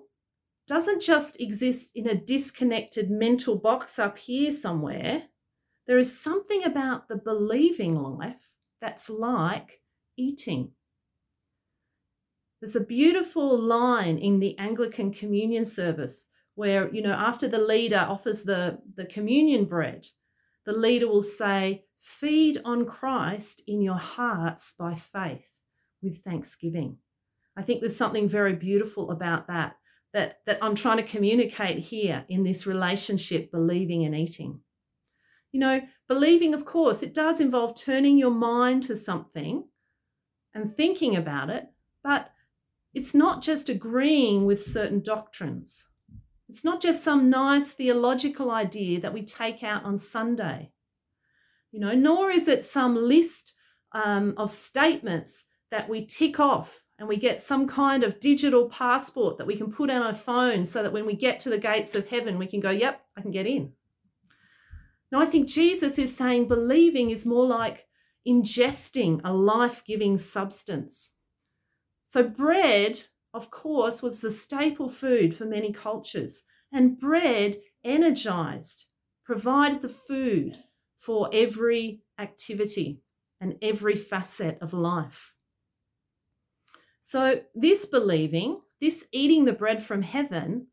doesn't 0.67 1.01
just 1.01 1.41
exist 1.41 1.89
in 1.95 2.07
a 2.07 2.15
disconnected 2.15 3.11
mental 3.11 3.57
box 3.57 3.99
up 3.99 4.17
here 4.17 4.53
somewhere. 4.53 5.23
There 5.87 5.97
is 5.97 6.17
something 6.17 6.63
about 6.63 7.09
the 7.09 7.17
believing 7.17 7.95
life 7.95 8.47
that's 8.79 9.09
like 9.09 9.81
eating. 10.15 10.71
There's 12.61 12.75
a 12.75 12.85
beautiful 12.85 13.59
line 13.59 14.17
in 14.17 14.39
the 14.39 14.57
Anglican 14.57 15.11
communion 15.11 15.65
service 15.65 16.27
where, 16.55 16.93
you 16.93 17.01
know, 17.01 17.13
after 17.13 17.47
the 17.47 17.57
leader 17.57 18.05
offers 18.07 18.43
the, 18.43 18.77
the 18.95 19.05
communion 19.05 19.65
bread, 19.65 20.07
the 20.65 20.73
leader 20.73 21.07
will 21.07 21.23
say, 21.23 21.85
Feed 21.99 22.59
on 22.65 22.85
Christ 22.85 23.61
in 23.67 23.81
your 23.81 23.97
hearts 23.97 24.73
by 24.77 24.95
faith 24.95 25.45
with 26.01 26.23
thanksgiving. 26.23 26.97
I 27.55 27.61
think 27.61 27.79
there's 27.79 27.95
something 27.95 28.27
very 28.27 28.55
beautiful 28.55 29.11
about 29.11 29.47
that, 29.47 29.75
that, 30.13 30.39
that 30.47 30.57
I'm 30.63 30.75
trying 30.75 30.97
to 30.97 31.03
communicate 31.03 31.79
here 31.79 32.25
in 32.27 32.43
this 32.43 32.65
relationship, 32.65 33.51
believing 33.51 34.03
and 34.03 34.15
eating. 34.15 34.61
You 35.51 35.59
know, 35.59 35.81
believing, 36.07 36.53
of 36.53 36.65
course, 36.65 37.03
it 37.03 37.13
does 37.13 37.39
involve 37.39 37.75
turning 37.75 38.17
your 38.17 38.31
mind 38.31 38.83
to 38.83 38.97
something 38.97 39.65
and 40.53 40.75
thinking 40.75 41.15
about 41.15 41.49
it, 41.49 41.65
but 42.03 42.31
it's 42.93 43.13
not 43.13 43.43
just 43.43 43.69
agreeing 43.69 44.45
with 44.45 44.63
certain 44.63 45.01
doctrines. 45.01 45.85
It's 46.51 46.65
not 46.65 46.81
just 46.81 47.01
some 47.01 47.29
nice 47.29 47.71
theological 47.71 48.51
idea 48.51 48.99
that 48.99 49.13
we 49.13 49.23
take 49.23 49.63
out 49.63 49.85
on 49.85 49.97
Sunday, 49.97 50.73
you 51.71 51.79
know, 51.79 51.93
nor 51.93 52.29
is 52.29 52.49
it 52.49 52.65
some 52.65 52.93
list 52.93 53.53
um, 53.93 54.33
of 54.35 54.51
statements 54.51 55.45
that 55.69 55.87
we 55.87 56.05
tick 56.05 56.41
off 56.41 56.81
and 56.99 57.07
we 57.07 57.15
get 57.15 57.41
some 57.41 57.69
kind 57.69 58.03
of 58.03 58.19
digital 58.19 58.67
passport 58.67 59.37
that 59.37 59.47
we 59.47 59.55
can 59.55 59.71
put 59.71 59.89
on 59.89 60.01
our 60.01 60.13
phone 60.13 60.65
so 60.65 60.83
that 60.83 60.91
when 60.91 61.05
we 61.05 61.15
get 61.15 61.39
to 61.39 61.49
the 61.49 61.57
gates 61.57 61.95
of 61.95 62.09
heaven, 62.09 62.37
we 62.37 62.47
can 62.47 62.59
go, 62.59 62.69
yep, 62.69 62.99
I 63.17 63.21
can 63.21 63.31
get 63.31 63.47
in. 63.47 63.71
Now, 65.09 65.21
I 65.21 65.27
think 65.27 65.47
Jesus 65.47 65.97
is 65.97 66.13
saying 66.13 66.49
believing 66.49 67.11
is 67.11 67.25
more 67.25 67.45
like 67.45 67.87
ingesting 68.27 69.21
a 69.23 69.31
life 69.31 69.83
giving 69.87 70.17
substance. 70.17 71.11
So, 72.09 72.23
bread 72.23 73.03
of 73.33 73.49
course, 73.49 74.01
was 74.01 74.21
the 74.21 74.31
staple 74.31 74.89
food 74.89 75.35
for 75.35 75.45
many 75.45 75.71
cultures, 75.71 76.43
and 76.71 76.99
bread 76.99 77.57
energized, 77.83 78.85
provided 79.25 79.81
the 79.81 79.89
food 80.07 80.57
for 80.99 81.29
every 81.33 82.01
activity 82.19 83.01
and 83.39 83.55
every 83.61 83.95
facet 83.95 84.57
of 84.61 84.73
life. 84.73 85.33
So, 87.01 87.41
this 87.55 87.85
believing, 87.85 88.61
this 88.79 89.05
eating 89.11 89.45
the 89.45 89.53
bread 89.53 89.85
from 89.85 90.03
heaven, 90.03 90.67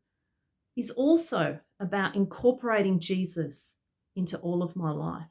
is 0.77 0.91
also 0.91 1.59
about 1.79 2.15
incorporating 2.15 2.99
Jesus 2.99 3.75
into 4.15 4.37
all 4.39 4.61
of 4.61 4.75
my 4.75 4.91
life. 4.91 5.25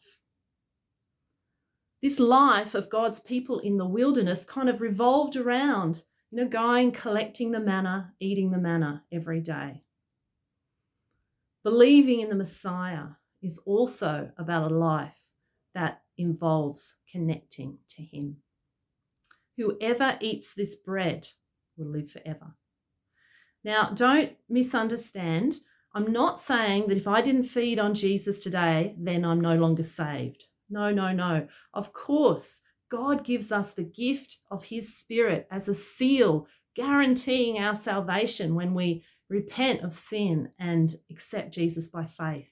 This 2.02 2.18
life 2.18 2.75
of 2.75 2.90
God's 2.90 3.20
people 3.20 3.58
in 3.58 3.76
the 3.76 3.87
wilderness 3.87 4.44
kind 4.44 4.68
of 4.68 4.80
revolved 4.80 5.37
around 5.37 6.04
you 6.30 6.38
know, 6.38 6.49
going, 6.49 6.92
collecting 6.92 7.52
the 7.52 7.61
manna, 7.61 8.12
eating 8.20 8.50
the 8.50 8.58
manna 8.58 9.02
every 9.12 9.40
day. 9.40 9.82
Believing 11.64 12.20
in 12.20 12.28
the 12.28 12.35
Messiah 12.35 13.08
is 13.42 13.58
also 13.64 14.30
about 14.37 14.70
a 14.70 14.75
life 14.75 15.12
that 15.75 16.02
involves 16.16 16.97
connecting 17.11 17.78
to 17.90 18.02
Him. 18.02 18.38
Whoever 19.56 20.18
eats 20.20 20.54
this 20.54 20.75
bread 20.75 21.28
will 21.76 21.88
live 21.88 22.11
forever. 22.11 22.54
Now, 23.64 23.90
don't 23.94 24.32
misunderstand. 24.49 25.61
I'm 25.94 26.12
not 26.12 26.40
saying 26.40 26.88
that 26.88 26.97
if 26.97 27.08
I 27.08 27.23
didn't 27.23 27.44
feed 27.44 27.78
on 27.78 27.94
Jesus 27.94 28.42
today, 28.42 28.94
then 28.99 29.25
I'm 29.25 29.40
no 29.40 29.56
longer 29.56 29.82
saved. 29.82 30.44
No, 30.70 30.90
no, 30.92 31.12
no. 31.12 31.49
Of 31.75 31.92
course, 31.92 32.61
God 32.90 33.25
gives 33.25 33.52
us 33.52 33.75
the 33.75 33.83
gift 33.83 34.38
of 34.50 34.64
His 34.64 34.97
Spirit 34.97 35.47
as 35.50 35.68
a 35.68 35.75
seal, 35.75 36.47
guaranteeing 36.75 37.59
our 37.59 37.75
salvation 37.75 38.54
when 38.54 38.75
we 38.75 39.04
repent 39.28 39.83
of 39.83 39.92
sin 39.92 40.50
and 40.59 40.95
accept 41.11 41.52
Jesus 41.54 41.88
by 41.88 42.07
faith. 42.07 42.49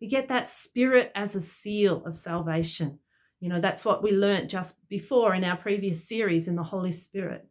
We 0.00 0.06
get 0.06 0.28
that 0.28 0.48
Spirit 0.48 1.12
as 1.14 1.34
a 1.34 1.42
seal 1.42 2.04
of 2.06 2.16
salvation. 2.16 3.00
You 3.40 3.48
know, 3.48 3.60
that's 3.60 3.84
what 3.84 4.02
we 4.02 4.12
learnt 4.12 4.50
just 4.50 4.76
before 4.88 5.34
in 5.34 5.44
our 5.44 5.56
previous 5.56 6.06
series 6.06 6.46
in 6.46 6.56
the 6.56 6.62
Holy 6.62 6.92
Spirit. 6.92 7.46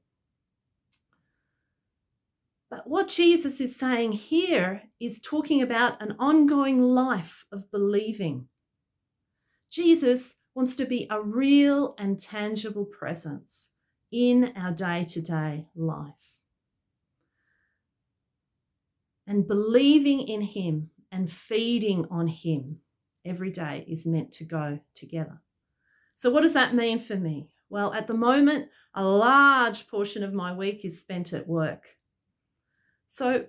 But 2.70 2.88
what 2.88 3.08
Jesus 3.08 3.60
is 3.60 3.76
saying 3.76 4.12
here 4.12 4.84
is 5.00 5.20
talking 5.20 5.62
about 5.62 6.02
an 6.02 6.16
ongoing 6.20 6.80
life 6.80 7.44
of 7.52 7.72
believing. 7.72 8.48
Jesus 9.72 10.36
wants 10.56 10.76
to 10.76 10.86
be 10.86 11.08
a 11.10 11.22
real 11.22 11.96
and 11.98 12.20
tangible 12.20 12.86
presence 12.86 13.70
in 14.12 14.54
our 14.56 14.72
day 14.72 15.06
to 15.06 15.22
day 15.22 15.68
life. 15.76 16.14
And 19.28 19.48
believing 19.48 20.22
in 20.22 20.42
Him 20.42 20.90
and 21.12 21.32
feeding 21.32 22.08
on 22.10 22.28
Him 22.28 22.80
every 23.26 23.52
day 23.52 23.86
is 23.88 24.06
meant 24.06 24.32
to 24.34 24.44
go 24.44 24.80
together. 24.96 25.42
So, 26.16 26.30
what 26.30 26.42
does 26.42 26.54
that 26.54 26.74
mean 26.74 27.00
for 27.00 27.16
me? 27.16 27.50
Well, 27.70 27.94
at 27.94 28.08
the 28.08 28.16
moment, 28.16 28.70
a 28.96 29.04
large 29.04 29.88
portion 29.88 30.24
of 30.24 30.34
my 30.34 30.54
week 30.54 30.84
is 30.84 31.00
spent 31.00 31.32
at 31.34 31.48
work. 31.48 31.84
So, 33.08 33.46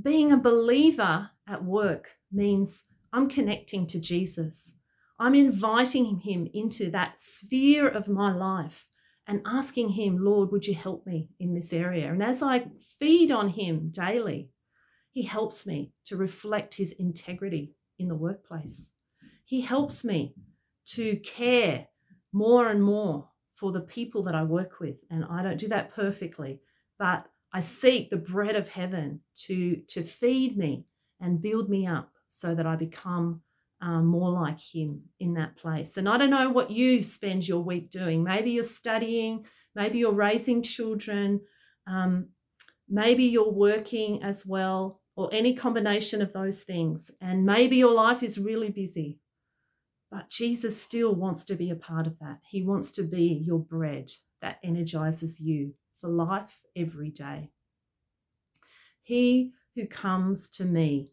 being 0.00 0.30
a 0.30 0.36
believer 0.36 1.30
at 1.48 1.64
work 1.64 2.10
means 2.30 2.84
I'm 3.12 3.28
connecting 3.28 3.86
to 3.88 4.00
Jesus. 4.00 4.75
I'm 5.18 5.34
inviting 5.34 6.20
him 6.20 6.48
into 6.52 6.90
that 6.90 7.20
sphere 7.20 7.88
of 7.88 8.08
my 8.08 8.34
life 8.34 8.86
and 9.26 9.42
asking 9.46 9.90
him, 9.90 10.22
Lord, 10.22 10.52
would 10.52 10.66
you 10.66 10.74
help 10.74 11.06
me 11.06 11.28
in 11.40 11.54
this 11.54 11.72
area? 11.72 12.10
And 12.10 12.22
as 12.22 12.42
I 12.42 12.66
feed 12.98 13.32
on 13.32 13.48
him 13.48 13.90
daily, 13.90 14.50
he 15.12 15.22
helps 15.22 15.66
me 15.66 15.92
to 16.04 16.16
reflect 16.16 16.74
his 16.74 16.92
integrity 16.92 17.72
in 17.98 18.08
the 18.08 18.14
workplace. 18.14 18.88
He 19.44 19.62
helps 19.62 20.04
me 20.04 20.34
to 20.88 21.16
care 21.16 21.86
more 22.32 22.68
and 22.68 22.82
more 22.82 23.28
for 23.54 23.72
the 23.72 23.80
people 23.80 24.22
that 24.24 24.34
I 24.34 24.42
work 24.42 24.80
with. 24.80 24.96
And 25.10 25.24
I 25.24 25.42
don't 25.42 25.58
do 25.58 25.68
that 25.68 25.94
perfectly, 25.94 26.60
but 26.98 27.26
I 27.52 27.60
seek 27.60 28.10
the 28.10 28.16
bread 28.16 28.54
of 28.54 28.68
heaven 28.68 29.20
to, 29.46 29.76
to 29.88 30.02
feed 30.02 30.58
me 30.58 30.84
and 31.20 31.40
build 31.40 31.70
me 31.70 31.86
up 31.86 32.12
so 32.28 32.54
that 32.54 32.66
I 32.66 32.76
become 32.76 33.40
um, 33.80 34.06
more 34.06 34.30
like 34.30 34.60
Him 34.60 35.02
in 35.20 35.34
that 35.34 35.56
place. 35.56 35.96
And 35.96 36.08
I 36.08 36.16
don't 36.16 36.30
know 36.30 36.50
what 36.50 36.70
you 36.70 37.02
spend 37.02 37.46
your 37.46 37.60
week 37.60 37.90
doing. 37.90 38.22
Maybe 38.22 38.50
you're 38.50 38.64
studying, 38.64 39.44
maybe 39.74 39.98
you're 39.98 40.12
raising 40.12 40.62
children, 40.62 41.40
um, 41.86 42.28
maybe 42.88 43.24
you're 43.24 43.52
working 43.52 44.22
as 44.22 44.46
well, 44.46 45.00
or 45.14 45.28
any 45.32 45.54
combination 45.54 46.22
of 46.22 46.32
those 46.32 46.62
things. 46.62 47.10
And 47.20 47.44
maybe 47.44 47.76
your 47.76 47.94
life 47.94 48.22
is 48.22 48.38
really 48.38 48.70
busy. 48.70 49.18
But 50.10 50.30
Jesus 50.30 50.80
still 50.80 51.14
wants 51.14 51.44
to 51.46 51.54
be 51.54 51.70
a 51.70 51.76
part 51.76 52.06
of 52.06 52.18
that. 52.20 52.38
He 52.48 52.62
wants 52.62 52.92
to 52.92 53.02
be 53.02 53.42
your 53.44 53.58
bread 53.58 54.10
that 54.40 54.58
energizes 54.62 55.40
you 55.40 55.74
for 56.00 56.08
life 56.08 56.60
every 56.76 57.10
day. 57.10 57.50
He 59.02 59.52
who 59.74 59.86
comes 59.86 60.48
to 60.50 60.64
me 60.64 61.10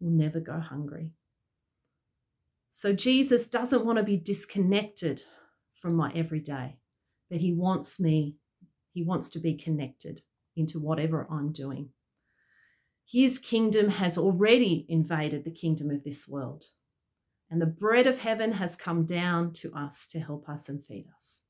will 0.00 0.10
never 0.10 0.40
go 0.40 0.58
hungry. 0.58 1.12
So 2.70 2.92
Jesus 2.92 3.46
doesn't 3.46 3.84
want 3.84 3.98
to 3.98 4.04
be 4.04 4.16
disconnected 4.16 5.22
from 5.80 5.94
my 5.94 6.12
everyday, 6.14 6.76
but 7.28 7.40
he 7.40 7.52
wants 7.52 7.98
me, 7.98 8.36
he 8.92 9.02
wants 9.02 9.28
to 9.30 9.38
be 9.38 9.54
connected 9.54 10.22
into 10.56 10.78
whatever 10.78 11.26
I'm 11.30 11.52
doing. 11.52 11.90
His 13.06 13.38
kingdom 13.38 13.90
has 13.90 14.16
already 14.16 14.86
invaded 14.88 15.44
the 15.44 15.50
kingdom 15.50 15.90
of 15.90 16.04
this 16.04 16.28
world, 16.28 16.66
and 17.50 17.60
the 17.60 17.66
bread 17.66 18.06
of 18.06 18.18
heaven 18.18 18.52
has 18.52 18.76
come 18.76 19.04
down 19.04 19.52
to 19.54 19.72
us 19.74 20.06
to 20.12 20.20
help 20.20 20.48
us 20.48 20.68
and 20.68 20.84
feed 20.86 21.06
us. 21.16 21.40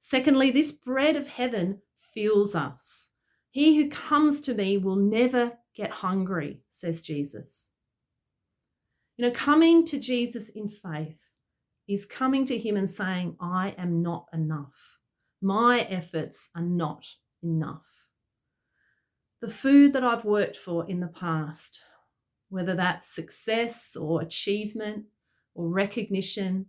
Secondly, 0.00 0.50
this 0.50 0.72
bread 0.72 1.16
of 1.16 1.26
heaven 1.26 1.80
fuels 2.12 2.54
us. 2.54 3.08
He 3.50 3.76
who 3.76 3.88
comes 3.88 4.40
to 4.42 4.54
me 4.54 4.76
will 4.76 4.96
never 4.96 5.52
get 5.74 5.90
hungry, 5.90 6.60
says 6.70 7.00
Jesus. 7.02 7.67
You 9.18 9.26
know, 9.26 9.32
coming 9.32 9.84
to 9.86 9.98
Jesus 9.98 10.48
in 10.48 10.68
faith 10.68 11.18
is 11.88 12.06
coming 12.06 12.46
to 12.46 12.56
him 12.56 12.76
and 12.76 12.88
saying, 12.88 13.36
I 13.40 13.74
am 13.76 14.00
not 14.00 14.26
enough. 14.32 14.76
My 15.42 15.80
efforts 15.80 16.50
are 16.54 16.62
not 16.62 17.04
enough. 17.42 17.82
The 19.40 19.50
food 19.50 19.92
that 19.94 20.04
I've 20.04 20.24
worked 20.24 20.56
for 20.56 20.88
in 20.88 21.00
the 21.00 21.08
past, 21.08 21.82
whether 22.48 22.76
that's 22.76 23.12
success 23.12 23.96
or 23.96 24.22
achievement 24.22 25.06
or 25.52 25.68
recognition 25.68 26.66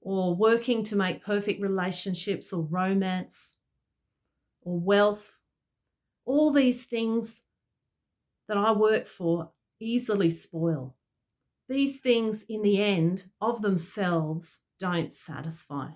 or 0.00 0.34
working 0.34 0.82
to 0.82 0.96
make 0.96 1.24
perfect 1.24 1.62
relationships 1.62 2.52
or 2.52 2.64
romance 2.64 3.54
or 4.62 4.80
wealth, 4.80 5.36
all 6.24 6.52
these 6.52 6.86
things 6.86 7.42
that 8.48 8.56
I 8.56 8.72
work 8.72 9.06
for 9.06 9.52
easily 9.78 10.32
spoil 10.32 10.97
these 11.68 12.00
things 12.00 12.44
in 12.48 12.62
the 12.62 12.82
end 12.82 13.24
of 13.40 13.62
themselves 13.62 14.58
don't 14.80 15.14
satisfy. 15.14 15.88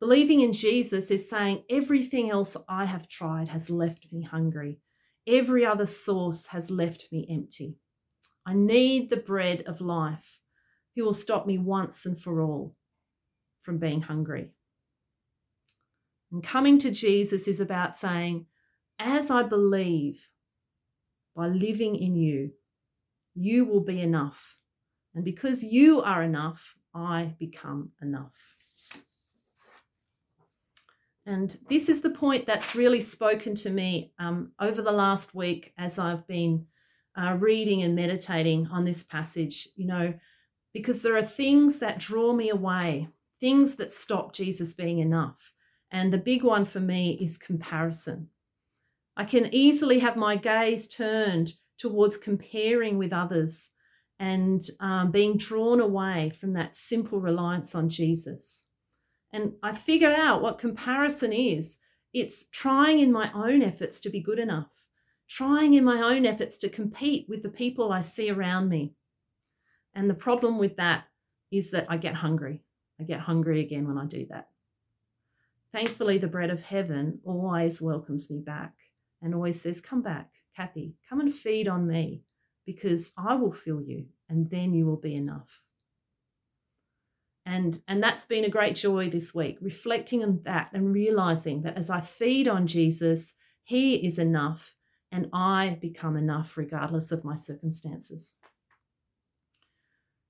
Believing 0.00 0.40
in 0.40 0.52
Jesus 0.52 1.10
is 1.10 1.28
saying 1.28 1.64
everything 1.68 2.30
else 2.30 2.56
I 2.68 2.84
have 2.84 3.08
tried 3.08 3.48
has 3.48 3.68
left 3.68 4.06
me 4.12 4.22
hungry. 4.22 4.78
Every 5.26 5.66
other 5.66 5.86
source 5.86 6.46
has 6.48 6.70
left 6.70 7.08
me 7.10 7.26
empty. 7.28 7.78
I 8.46 8.54
need 8.54 9.10
the 9.10 9.16
bread 9.16 9.64
of 9.66 9.80
life 9.80 10.38
who 10.94 11.04
will 11.04 11.12
stop 11.12 11.46
me 11.46 11.58
once 11.58 12.06
and 12.06 12.20
for 12.20 12.40
all 12.40 12.76
from 13.62 13.78
being 13.78 14.02
hungry. 14.02 14.52
And 16.30 16.44
coming 16.44 16.78
to 16.78 16.90
Jesus 16.90 17.48
is 17.48 17.60
about 17.60 17.96
saying, 17.96 18.46
as 18.98 19.30
I 19.30 19.42
believe 19.42 20.28
by 21.34 21.48
living 21.48 21.96
in 21.96 22.16
you, 22.16 22.52
you 23.38 23.64
will 23.64 23.80
be 23.80 24.00
enough. 24.00 24.56
And 25.14 25.24
because 25.24 25.62
you 25.62 26.02
are 26.02 26.22
enough, 26.22 26.74
I 26.94 27.34
become 27.38 27.90
enough. 28.02 28.34
And 31.24 31.56
this 31.68 31.88
is 31.88 32.00
the 32.00 32.10
point 32.10 32.46
that's 32.46 32.74
really 32.74 33.00
spoken 33.00 33.54
to 33.56 33.70
me 33.70 34.12
um, 34.18 34.52
over 34.58 34.80
the 34.80 34.92
last 34.92 35.34
week 35.34 35.72
as 35.76 35.98
I've 35.98 36.26
been 36.26 36.66
uh, 37.20 37.36
reading 37.38 37.82
and 37.82 37.94
meditating 37.94 38.68
on 38.72 38.84
this 38.84 39.02
passage, 39.02 39.68
you 39.76 39.86
know, 39.86 40.14
because 40.72 41.02
there 41.02 41.16
are 41.16 41.22
things 41.22 41.80
that 41.80 41.98
draw 41.98 42.32
me 42.32 42.48
away, 42.48 43.08
things 43.40 43.76
that 43.76 43.92
stop 43.92 44.32
Jesus 44.32 44.72
being 44.72 45.00
enough. 45.00 45.52
And 45.90 46.12
the 46.12 46.18
big 46.18 46.42
one 46.42 46.64
for 46.64 46.80
me 46.80 47.18
is 47.20 47.38
comparison. 47.38 48.28
I 49.16 49.24
can 49.24 49.52
easily 49.52 49.98
have 49.98 50.16
my 50.16 50.36
gaze 50.36 50.88
turned 50.88 51.54
towards 51.78 52.16
comparing 52.16 52.98
with 52.98 53.12
others 53.12 53.70
and 54.18 54.62
um, 54.80 55.10
being 55.10 55.36
drawn 55.36 55.80
away 55.80 56.32
from 56.40 56.52
that 56.54 56.76
simple 56.76 57.20
reliance 57.20 57.74
on 57.74 57.88
Jesus. 57.88 58.62
And 59.32 59.52
I 59.62 59.76
figured 59.76 60.14
out 60.14 60.42
what 60.42 60.58
comparison 60.58 61.32
is 61.32 61.78
it's 62.14 62.46
trying 62.50 62.98
in 63.00 63.12
my 63.12 63.30
own 63.32 63.62
efforts 63.62 64.00
to 64.00 64.10
be 64.10 64.20
good 64.20 64.38
enough, 64.38 64.68
trying 65.28 65.74
in 65.74 65.84
my 65.84 66.00
own 66.00 66.24
efforts 66.24 66.56
to 66.58 66.68
compete 66.68 67.26
with 67.28 67.42
the 67.42 67.50
people 67.50 67.92
I 67.92 68.00
see 68.00 68.30
around 68.30 68.68
me. 68.68 68.94
And 69.94 70.08
the 70.08 70.14
problem 70.14 70.58
with 70.58 70.76
that 70.76 71.04
is 71.50 71.70
that 71.72 71.86
I 71.88 71.96
get 71.96 72.14
hungry. 72.14 72.62
I 73.00 73.04
get 73.04 73.20
hungry 73.20 73.60
again 73.60 73.86
when 73.86 73.98
I 73.98 74.06
do 74.06 74.26
that. 74.30 74.48
Thankfully, 75.72 76.18
the 76.18 76.28
bread 76.28 76.50
of 76.50 76.62
heaven 76.62 77.20
always 77.24 77.80
welcomes 77.80 78.30
me 78.30 78.40
back 78.40 78.72
and 79.20 79.34
always 79.34 79.60
says, 79.60 79.80
Come 79.80 80.02
back, 80.02 80.30
Kathy, 80.58 80.96
come 81.08 81.20
and 81.20 81.32
feed 81.32 81.68
on 81.68 81.86
me 81.86 82.24
because 82.66 83.12
I 83.16 83.36
will 83.36 83.52
fill 83.52 83.80
you 83.80 84.06
and 84.28 84.50
then 84.50 84.74
you 84.74 84.86
will 84.86 84.96
be 84.96 85.14
enough. 85.14 85.60
And, 87.46 87.80
and 87.86 88.02
that's 88.02 88.26
been 88.26 88.44
a 88.44 88.50
great 88.50 88.74
joy 88.74 89.08
this 89.08 89.32
week, 89.32 89.58
reflecting 89.60 90.22
on 90.24 90.40
that 90.44 90.70
and 90.74 90.92
realizing 90.92 91.62
that 91.62 91.76
as 91.76 91.90
I 91.90 92.00
feed 92.00 92.48
on 92.48 92.66
Jesus, 92.66 93.34
He 93.62 94.04
is 94.04 94.18
enough 94.18 94.74
and 95.12 95.30
I 95.32 95.78
become 95.80 96.16
enough 96.16 96.56
regardless 96.56 97.12
of 97.12 97.24
my 97.24 97.36
circumstances. 97.36 98.32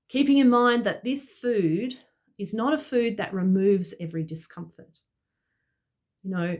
Keeping 0.09 0.37
in 0.37 0.49
mind 0.49 0.85
that 0.85 1.03
this 1.03 1.31
food 1.31 1.95
is 2.37 2.53
not 2.53 2.73
a 2.73 2.77
food 2.77 3.17
that 3.17 3.33
removes 3.33 3.95
every 3.99 4.23
discomfort. 4.23 4.99
You 6.23 6.31
know, 6.31 6.57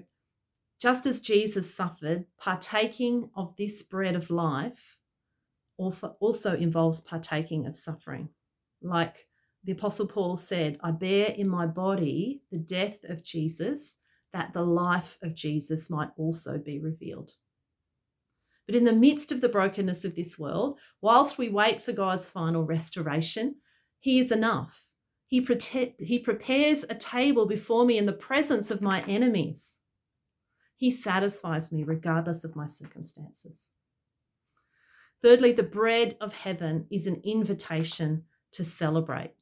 just 0.80 1.06
as 1.06 1.22
Jesus 1.22 1.74
suffered, 1.74 2.26
partaking 2.38 3.30
of 3.36 3.56
this 3.58 3.84
bread 3.84 4.16
of 4.16 4.30
life 4.30 4.98
also 5.78 6.56
involves 6.56 7.02
partaking 7.02 7.66
of 7.66 7.76
suffering. 7.76 8.30
Like 8.82 9.28
the 9.64 9.74
Apostle 9.74 10.08
Paul 10.08 10.38
said, 10.38 10.78
I 10.82 10.92
bear 10.92 11.28
in 11.28 11.50
my 11.50 11.66
body 11.66 12.42
the 12.52 12.58
death 12.58 12.98
of 13.08 13.24
Jesus, 13.24 13.96
that 14.32 14.54
the 14.54 14.64
life 14.64 15.18
of 15.22 15.36
Jesus 15.36 15.90
might 15.90 16.10
also 16.18 16.58
be 16.58 16.80
revealed. 16.80 17.32
But 18.66 18.76
in 18.76 18.84
the 18.84 18.94
midst 18.94 19.32
of 19.32 19.42
the 19.42 19.50
brokenness 19.50 20.06
of 20.06 20.16
this 20.16 20.38
world, 20.38 20.78
whilst 21.02 21.38
we 21.38 21.50
wait 21.50 21.84
for 21.84 21.92
God's 21.92 22.30
final 22.30 22.64
restoration, 22.64 23.56
He 24.00 24.20
is 24.20 24.32
enough. 24.32 24.86
He, 25.28 25.46
prote- 25.46 25.96
he 26.00 26.20
prepares 26.20 26.86
a 26.90 26.96
table 26.96 27.46
before 27.46 27.86
me 27.86 27.98
in 27.98 28.06
the 28.06 28.14
presence 28.14 28.72
of 28.72 28.82
my 28.82 29.04
enemies. 29.04 29.76
He 30.80 30.92
satisfies 30.92 31.74
me 31.74 31.84
regardless 31.84 32.46
of 32.46 32.56
my 32.56 32.66
circumstances. 32.66 33.60
Thirdly, 35.22 35.52
the 35.52 35.62
bread 35.62 36.16
of 36.22 36.32
heaven 36.32 36.88
is 36.90 37.06
an 37.06 37.20
invitation 37.26 38.24
to 38.54 38.64
celebrate. 38.64 39.34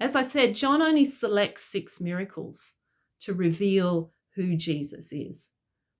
As 0.00 0.16
I 0.16 0.22
said, 0.22 0.54
John 0.54 0.80
only 0.80 1.04
selects 1.04 1.64
six 1.64 2.00
miracles 2.00 2.76
to 3.20 3.34
reveal 3.34 4.10
who 4.36 4.56
Jesus 4.56 5.12
is. 5.12 5.50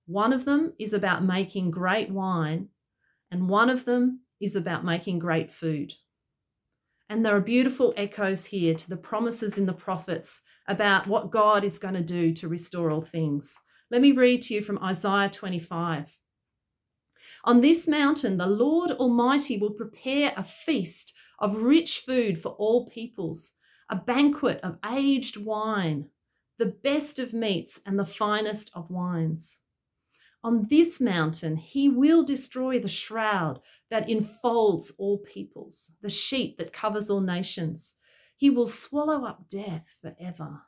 One 0.07 0.33
of 0.33 0.45
them 0.45 0.73
is 0.79 0.93
about 0.93 1.23
making 1.23 1.69
great 1.69 2.09
wine, 2.09 2.69
and 3.29 3.49
one 3.49 3.69
of 3.69 3.85
them 3.85 4.21
is 4.41 4.55
about 4.55 4.83
making 4.83 5.19
great 5.19 5.53
food. 5.53 5.93
And 7.07 7.23
there 7.23 7.35
are 7.35 7.41
beautiful 7.41 7.93
echoes 7.95 8.47
here 8.47 8.73
to 8.73 8.89
the 8.89 8.97
promises 8.97 9.59
in 9.59 9.67
the 9.67 9.73
prophets 9.73 10.41
about 10.67 11.05
what 11.05 11.29
God 11.29 11.63
is 11.63 11.77
going 11.77 11.93
to 11.93 12.01
do 12.01 12.33
to 12.33 12.47
restore 12.47 12.89
all 12.89 13.03
things. 13.03 13.53
Let 13.89 14.01
me 14.01 14.11
read 14.11 14.41
to 14.43 14.53
you 14.53 14.61
from 14.61 14.83
Isaiah 14.83 15.29
25. 15.29 16.07
On 17.45 17.61
this 17.61 17.87
mountain, 17.87 18.37
the 18.37 18.45
Lord 18.45 18.91
Almighty 18.91 19.57
will 19.57 19.71
prepare 19.71 20.33
a 20.35 20.43
feast 20.43 21.13
of 21.39 21.61
rich 21.61 21.99
food 21.99 22.41
for 22.41 22.49
all 22.49 22.89
peoples, 22.89 23.53
a 23.89 23.95
banquet 23.95 24.59
of 24.61 24.77
aged 24.85 25.37
wine, 25.37 26.09
the 26.57 26.65
best 26.65 27.17
of 27.17 27.31
meats 27.31 27.79
and 27.85 27.97
the 27.97 28.05
finest 28.05 28.71
of 28.73 28.89
wines. 28.89 29.55
On 30.43 30.67
this 30.69 30.99
mountain, 30.99 31.55
he 31.55 31.87
will 31.87 32.23
destroy 32.23 32.79
the 32.79 32.89
shroud 32.89 33.61
that 33.89 34.09
enfolds 34.09 34.91
all 34.97 35.19
peoples, 35.19 35.93
the 36.01 36.09
sheet 36.09 36.57
that 36.57 36.73
covers 36.73 37.09
all 37.09 37.21
nations. 37.21 37.95
He 38.35 38.49
will 38.49 38.67
swallow 38.67 39.25
up 39.25 39.47
death 39.49 39.95
forever. 40.01 40.63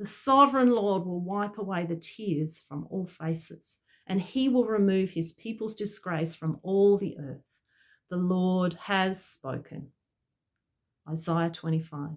The 0.00 0.06
sovereign 0.06 0.70
Lord 0.70 1.04
will 1.04 1.20
wipe 1.20 1.58
away 1.58 1.84
the 1.84 1.94
tears 1.94 2.64
from 2.66 2.86
all 2.88 3.06
faces, 3.06 3.80
and 4.06 4.18
he 4.18 4.48
will 4.48 4.64
remove 4.64 5.10
his 5.10 5.34
people's 5.34 5.74
disgrace 5.74 6.34
from 6.34 6.58
all 6.62 6.96
the 6.96 7.18
earth. 7.18 7.44
The 8.08 8.16
Lord 8.16 8.78
has 8.84 9.22
spoken. 9.22 9.88
Isaiah 11.06 11.50
25. 11.50 12.12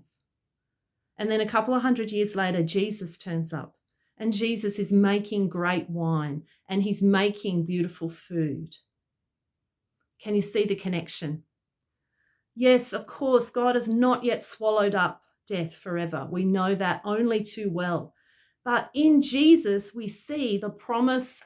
And 1.17 1.29
then 1.29 1.41
a 1.41 1.45
couple 1.45 1.73
of 1.73 1.81
hundred 1.81 2.13
years 2.13 2.37
later, 2.37 2.63
Jesus 2.63 3.17
turns 3.17 3.51
up, 3.51 3.75
and 4.17 4.31
Jesus 4.31 4.79
is 4.79 4.93
making 4.93 5.49
great 5.49 5.89
wine 5.89 6.43
and 6.69 6.83
he's 6.83 7.01
making 7.01 7.65
beautiful 7.65 8.09
food. 8.09 8.77
Can 10.21 10.35
you 10.35 10.41
see 10.41 10.63
the 10.63 10.75
connection? 10.75 11.43
Yes, 12.55 12.93
of 12.93 13.07
course, 13.07 13.49
God 13.49 13.75
has 13.75 13.89
not 13.89 14.23
yet 14.23 14.41
swallowed 14.41 14.95
up 14.95 15.21
death 15.47 15.75
forever. 15.75 16.27
We 16.29 16.45
know 16.45 16.75
that 16.75 17.01
only 17.05 17.43
too 17.43 17.69
well. 17.71 18.13
But 18.65 18.89
in 18.93 19.21
Jesus, 19.21 19.93
we 19.93 20.07
see 20.07 20.57
the 20.57 20.69
promise 20.69 21.43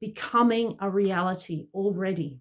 becoming 0.00 0.76
a 0.80 0.88
reality 0.88 1.68
already. 1.74 2.40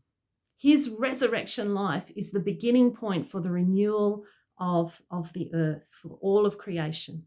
His 0.57 0.89
resurrection 0.89 1.73
life 1.73 2.11
is 2.15 2.31
the 2.31 2.39
beginning 2.39 2.93
point 2.93 3.29
for 3.29 3.41
the 3.41 3.51
renewal 3.51 4.23
of, 4.59 5.01
of 5.09 5.31
the 5.33 5.51
earth, 5.53 5.87
for 6.01 6.17
all 6.21 6.45
of 6.45 6.57
creation. 6.57 7.23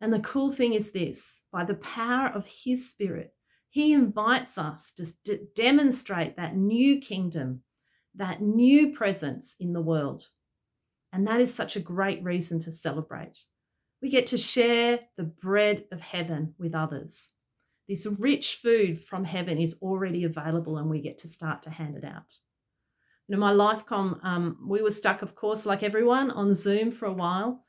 And 0.00 0.12
the 0.12 0.20
cool 0.20 0.52
thing 0.52 0.74
is 0.74 0.92
this 0.92 1.40
by 1.52 1.64
the 1.64 1.74
power 1.74 2.28
of 2.28 2.46
His 2.46 2.90
Spirit, 2.90 3.34
He 3.68 3.92
invites 3.92 4.56
us 4.56 4.92
to 4.96 5.12
d- 5.24 5.46
demonstrate 5.54 6.36
that 6.36 6.56
new 6.56 7.00
kingdom, 7.00 7.62
that 8.14 8.40
new 8.40 8.92
presence 8.94 9.54
in 9.60 9.72
the 9.72 9.82
world. 9.82 10.26
And 11.12 11.26
that 11.26 11.40
is 11.40 11.52
such 11.52 11.76
a 11.76 11.80
great 11.80 12.22
reason 12.22 12.60
to 12.60 12.72
celebrate. 12.72 13.38
We 14.02 14.08
get 14.08 14.28
to 14.28 14.38
share 14.38 15.00
the 15.16 15.24
bread 15.24 15.84
of 15.92 16.00
heaven 16.00 16.54
with 16.58 16.74
others. 16.74 17.30
This 17.88 18.06
rich 18.06 18.60
food 18.62 19.02
from 19.04 19.24
heaven 19.24 19.58
is 19.58 19.76
already 19.82 20.24
available, 20.24 20.78
and 20.78 20.88
we 20.88 21.00
get 21.00 21.18
to 21.18 21.28
start 21.28 21.62
to 21.64 21.70
hand 21.70 21.96
it 21.96 22.04
out. 22.04 22.38
You 23.26 23.36
know, 23.36 23.40
my 23.40 23.52
LifeCom, 23.52 24.24
um, 24.24 24.58
we 24.66 24.82
were 24.82 24.90
stuck, 24.90 25.22
of 25.22 25.34
course, 25.34 25.66
like 25.66 25.82
everyone, 25.82 26.30
on 26.30 26.54
Zoom 26.54 26.92
for 26.92 27.06
a 27.06 27.12
while. 27.12 27.64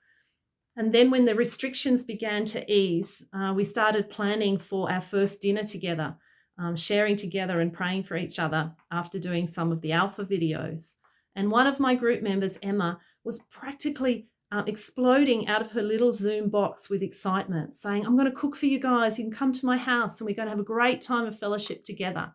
And 0.77 0.93
then 0.93 1.11
when 1.11 1.25
the 1.25 1.35
restrictions 1.35 2.03
began 2.03 2.45
to 2.45 2.71
ease, 2.71 3.23
uh, 3.33 3.53
we 3.55 3.65
started 3.65 4.09
planning 4.09 4.57
for 4.57 4.91
our 4.91 5.01
first 5.01 5.41
dinner 5.41 5.63
together, 5.63 6.15
um, 6.57 6.75
sharing 6.75 7.15
together 7.15 7.59
and 7.59 7.73
praying 7.73 8.03
for 8.03 8.15
each 8.15 8.39
other 8.39 8.73
after 8.91 9.19
doing 9.19 9.47
some 9.47 9.71
of 9.71 9.81
the 9.81 9.91
alpha 9.91 10.23
videos. 10.23 10.93
And 11.35 11.51
one 11.51 11.67
of 11.67 11.79
my 11.79 11.95
group 11.95 12.21
members, 12.21 12.57
Emma, 12.61 12.99
was 13.23 13.43
practically 13.51 14.27
uh, 14.51 14.63
exploding 14.67 15.47
out 15.47 15.61
of 15.61 15.71
her 15.71 15.81
little 15.81 16.11
Zoom 16.11 16.49
box 16.49 16.89
with 16.89 17.01
excitement, 17.01 17.77
saying, 17.77 18.05
I'm 18.05 18.17
going 18.17 18.29
to 18.29 18.35
cook 18.35 18.55
for 18.55 18.65
you 18.65 18.79
guys. 18.79 19.17
You 19.17 19.25
can 19.25 19.33
come 19.33 19.53
to 19.53 19.65
my 19.65 19.77
house 19.77 20.19
and 20.19 20.27
we're 20.27 20.35
going 20.35 20.47
to 20.47 20.51
have 20.51 20.59
a 20.59 20.63
great 20.63 21.01
time 21.01 21.25
of 21.25 21.39
fellowship 21.39 21.85
together. 21.85 22.33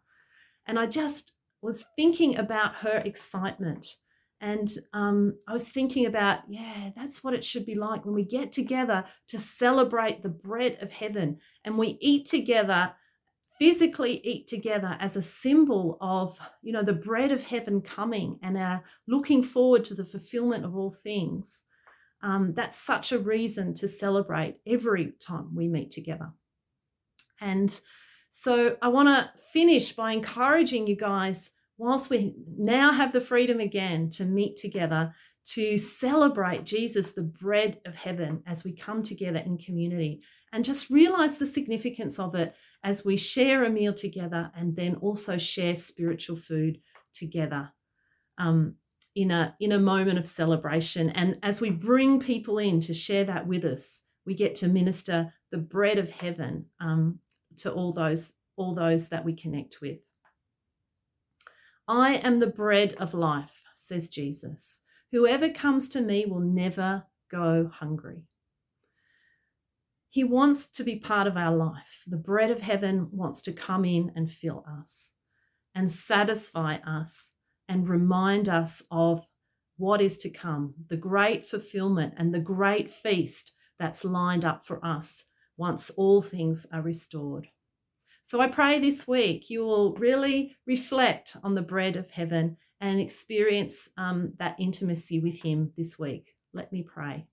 And 0.66 0.79
I 0.79 0.87
just 0.87 1.33
was 1.61 1.85
thinking 1.94 2.38
about 2.38 2.77
her 2.77 2.99
excitement. 2.99 3.87
And 4.40 4.70
um, 4.92 5.38
I 5.49 5.53
was 5.53 5.68
thinking 5.68 6.07
about, 6.07 6.40
yeah, 6.49 6.90
that's 6.96 7.25
what 7.25 7.35
it 7.35 7.44
should 7.44 7.64
be 7.64 7.75
like 7.75 8.05
when 8.05 8.14
we 8.14 8.25
get 8.25 8.53
together 8.53 9.05
to 9.29 9.38
celebrate 9.38 10.22
the 10.22 10.29
bread 10.29 10.79
of 10.81 10.92
heaven 10.92 11.38
and 11.64 11.79
we 11.79 11.99
eat 12.01 12.29
together 12.29 12.92
physically 13.58 14.20
eat 14.24 14.48
together 14.48 14.96
as 15.00 15.16
a 15.16 15.22
symbol 15.22 15.96
of 16.00 16.38
you 16.62 16.72
know 16.72 16.82
the 16.82 16.92
bread 16.92 17.32
of 17.32 17.42
heaven 17.42 17.80
coming 17.80 18.38
and 18.42 18.56
our 18.56 18.84
looking 19.06 19.42
forward 19.42 19.84
to 19.84 19.94
the 19.94 20.04
fulfillment 20.04 20.64
of 20.64 20.76
all 20.76 20.96
things. 21.02 21.64
Um, 22.22 22.54
that's 22.54 22.76
such 22.76 23.12
a 23.12 23.18
reason 23.18 23.74
to 23.74 23.88
celebrate 23.88 24.56
every 24.66 25.12
time 25.20 25.54
we 25.54 25.68
meet 25.68 25.90
together. 25.90 26.30
And 27.40 27.78
so 28.36 28.76
i 28.82 28.88
want 28.88 29.08
to 29.08 29.30
finish 29.52 29.92
by 29.92 30.12
encouraging 30.12 30.86
you 30.86 30.94
guys 30.94 31.50
whilst 31.78 32.10
we 32.10 32.34
now 32.58 32.92
have 32.92 33.12
the 33.12 33.20
freedom 33.20 33.60
again 33.60 34.10
to 34.10 34.24
meet 34.24 34.58
together 34.58 35.14
to 35.46 35.78
celebrate 35.78 36.64
jesus 36.64 37.12
the 37.12 37.22
bread 37.22 37.78
of 37.87 37.94
heaven 37.94 38.42
as 38.46 38.64
we 38.64 38.74
come 38.74 39.02
together 39.02 39.38
in 39.38 39.56
community 39.56 40.20
and 40.52 40.64
just 40.64 40.90
realize 40.90 41.38
the 41.38 41.46
significance 41.46 42.18
of 42.18 42.35
it 42.35 42.54
as 42.82 43.04
we 43.04 43.16
share 43.16 43.64
a 43.64 43.70
meal 43.70 43.92
together 43.92 44.50
and 44.56 44.76
then 44.76 44.94
also 44.96 45.37
share 45.37 45.74
spiritual 45.74 46.37
food 46.37 46.78
together 47.14 47.70
um, 48.38 48.76
in 49.14 49.30
a 49.30 49.54
in 49.61 49.72
a 49.72 49.78
moment 49.78 50.18
of 50.18 50.26
celebration. 50.26 51.11
And 51.11 51.38
as 51.42 51.61
we 51.61 51.70
bring 51.70 52.20
people 52.20 52.59
in 52.59 52.80
to 52.82 52.94
share 52.94 53.24
that 53.24 53.46
with 53.46 53.64
us 53.64 54.02
we 54.24 54.35
get 54.35 54.54
to 54.56 54.68
minister 54.68 55.32
the 55.50 55.59
bread 55.59 55.98
of 55.98 56.11
heaven 56.11 56.66
um, 56.80 57.18
to 57.59 57.72
all 57.72 57.92
those 57.92 58.32
all 58.56 58.74
those 58.74 59.09
that 59.09 59.24
we 59.24 59.35
connect 59.35 59.78
with. 59.82 59.98
I 61.88 62.14
am 62.14 62.40
the 62.40 62.46
bread 62.46 62.94
of 62.94 63.14
life 63.14 63.50
says 63.78 64.09
jesus 64.09 64.80
whoever 65.12 65.48
comes 65.48 65.88
to 65.90 66.00
me 66.00 66.26
will 66.26 66.40
never 66.40 67.04
go 67.30 67.70
hungry 67.72 68.24
he 70.16 70.24
wants 70.24 70.64
to 70.70 70.82
be 70.82 70.96
part 70.96 71.26
of 71.26 71.36
our 71.36 71.54
life. 71.54 72.02
The 72.06 72.16
bread 72.16 72.50
of 72.50 72.62
heaven 72.62 73.08
wants 73.12 73.42
to 73.42 73.52
come 73.52 73.84
in 73.84 74.12
and 74.16 74.32
fill 74.32 74.64
us 74.66 75.08
and 75.74 75.90
satisfy 75.90 76.76
us 76.76 77.32
and 77.68 77.86
remind 77.86 78.48
us 78.48 78.82
of 78.90 79.26
what 79.76 80.00
is 80.00 80.16
to 80.20 80.30
come, 80.30 80.72
the 80.88 80.96
great 80.96 81.46
fulfillment 81.46 82.14
and 82.16 82.32
the 82.32 82.40
great 82.40 82.90
feast 82.90 83.52
that's 83.78 84.06
lined 84.06 84.42
up 84.42 84.66
for 84.66 84.82
us 84.82 85.24
once 85.58 85.90
all 85.90 86.22
things 86.22 86.66
are 86.72 86.80
restored. 86.80 87.48
So 88.22 88.40
I 88.40 88.48
pray 88.48 88.80
this 88.80 89.06
week 89.06 89.50
you 89.50 89.66
will 89.66 89.96
really 89.96 90.56
reflect 90.66 91.36
on 91.44 91.54
the 91.54 91.60
bread 91.60 91.94
of 91.94 92.08
heaven 92.08 92.56
and 92.80 93.00
experience 93.00 93.88
um, 93.96 94.32
that 94.38 94.56
intimacy 94.58 95.20
with 95.20 95.42
Him 95.42 95.72
this 95.76 95.98
week. 95.98 96.34
Let 96.52 96.72
me 96.72 96.82
pray. 96.82 97.26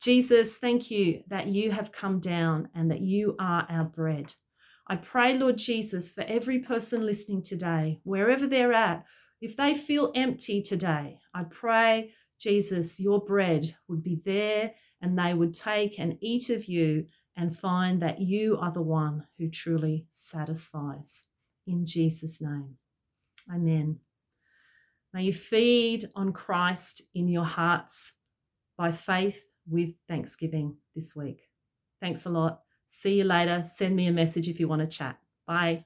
Jesus, 0.00 0.56
thank 0.56 0.90
you 0.90 1.22
that 1.28 1.46
you 1.46 1.70
have 1.70 1.92
come 1.92 2.20
down 2.20 2.68
and 2.74 2.90
that 2.90 3.00
you 3.00 3.36
are 3.38 3.66
our 3.70 3.84
bread. 3.84 4.34
I 4.86 4.96
pray, 4.96 5.38
Lord 5.38 5.56
Jesus, 5.56 6.12
for 6.12 6.22
every 6.24 6.58
person 6.58 7.06
listening 7.06 7.42
today, 7.42 8.00
wherever 8.04 8.46
they're 8.46 8.74
at, 8.74 9.04
if 9.40 9.56
they 9.56 9.74
feel 9.74 10.12
empty 10.14 10.60
today, 10.60 11.20
I 11.32 11.44
pray, 11.44 12.12
Jesus, 12.38 13.00
your 13.00 13.24
bread 13.24 13.76
would 13.88 14.02
be 14.02 14.20
there 14.24 14.72
and 15.00 15.18
they 15.18 15.32
would 15.32 15.54
take 15.54 15.98
and 15.98 16.18
eat 16.20 16.50
of 16.50 16.66
you 16.66 17.06
and 17.36 17.58
find 17.58 18.02
that 18.02 18.20
you 18.20 18.58
are 18.60 18.72
the 18.72 18.82
one 18.82 19.26
who 19.38 19.48
truly 19.48 20.06
satisfies. 20.10 21.24
In 21.66 21.86
Jesus' 21.86 22.40
name, 22.40 22.76
amen. 23.52 24.00
May 25.14 25.22
you 25.22 25.32
feed 25.32 26.06
on 26.16 26.32
Christ 26.32 27.02
in 27.14 27.28
your 27.28 27.44
hearts 27.44 28.14
by 28.76 28.90
faith 28.90 29.40
with 29.64 29.90
Thanksgiving 30.08 30.76
this 30.96 31.14
week. 31.14 31.42
Thanks 32.00 32.26
a 32.26 32.30
lot. 32.30 32.62
See 32.88 33.14
you 33.14 33.24
later. 33.24 33.64
Send 33.76 33.94
me 33.94 34.08
a 34.08 34.12
message 34.12 34.48
if 34.48 34.58
you 34.58 34.66
want 34.66 34.82
to 34.82 34.88
chat. 34.88 35.16
Bye. 35.46 35.84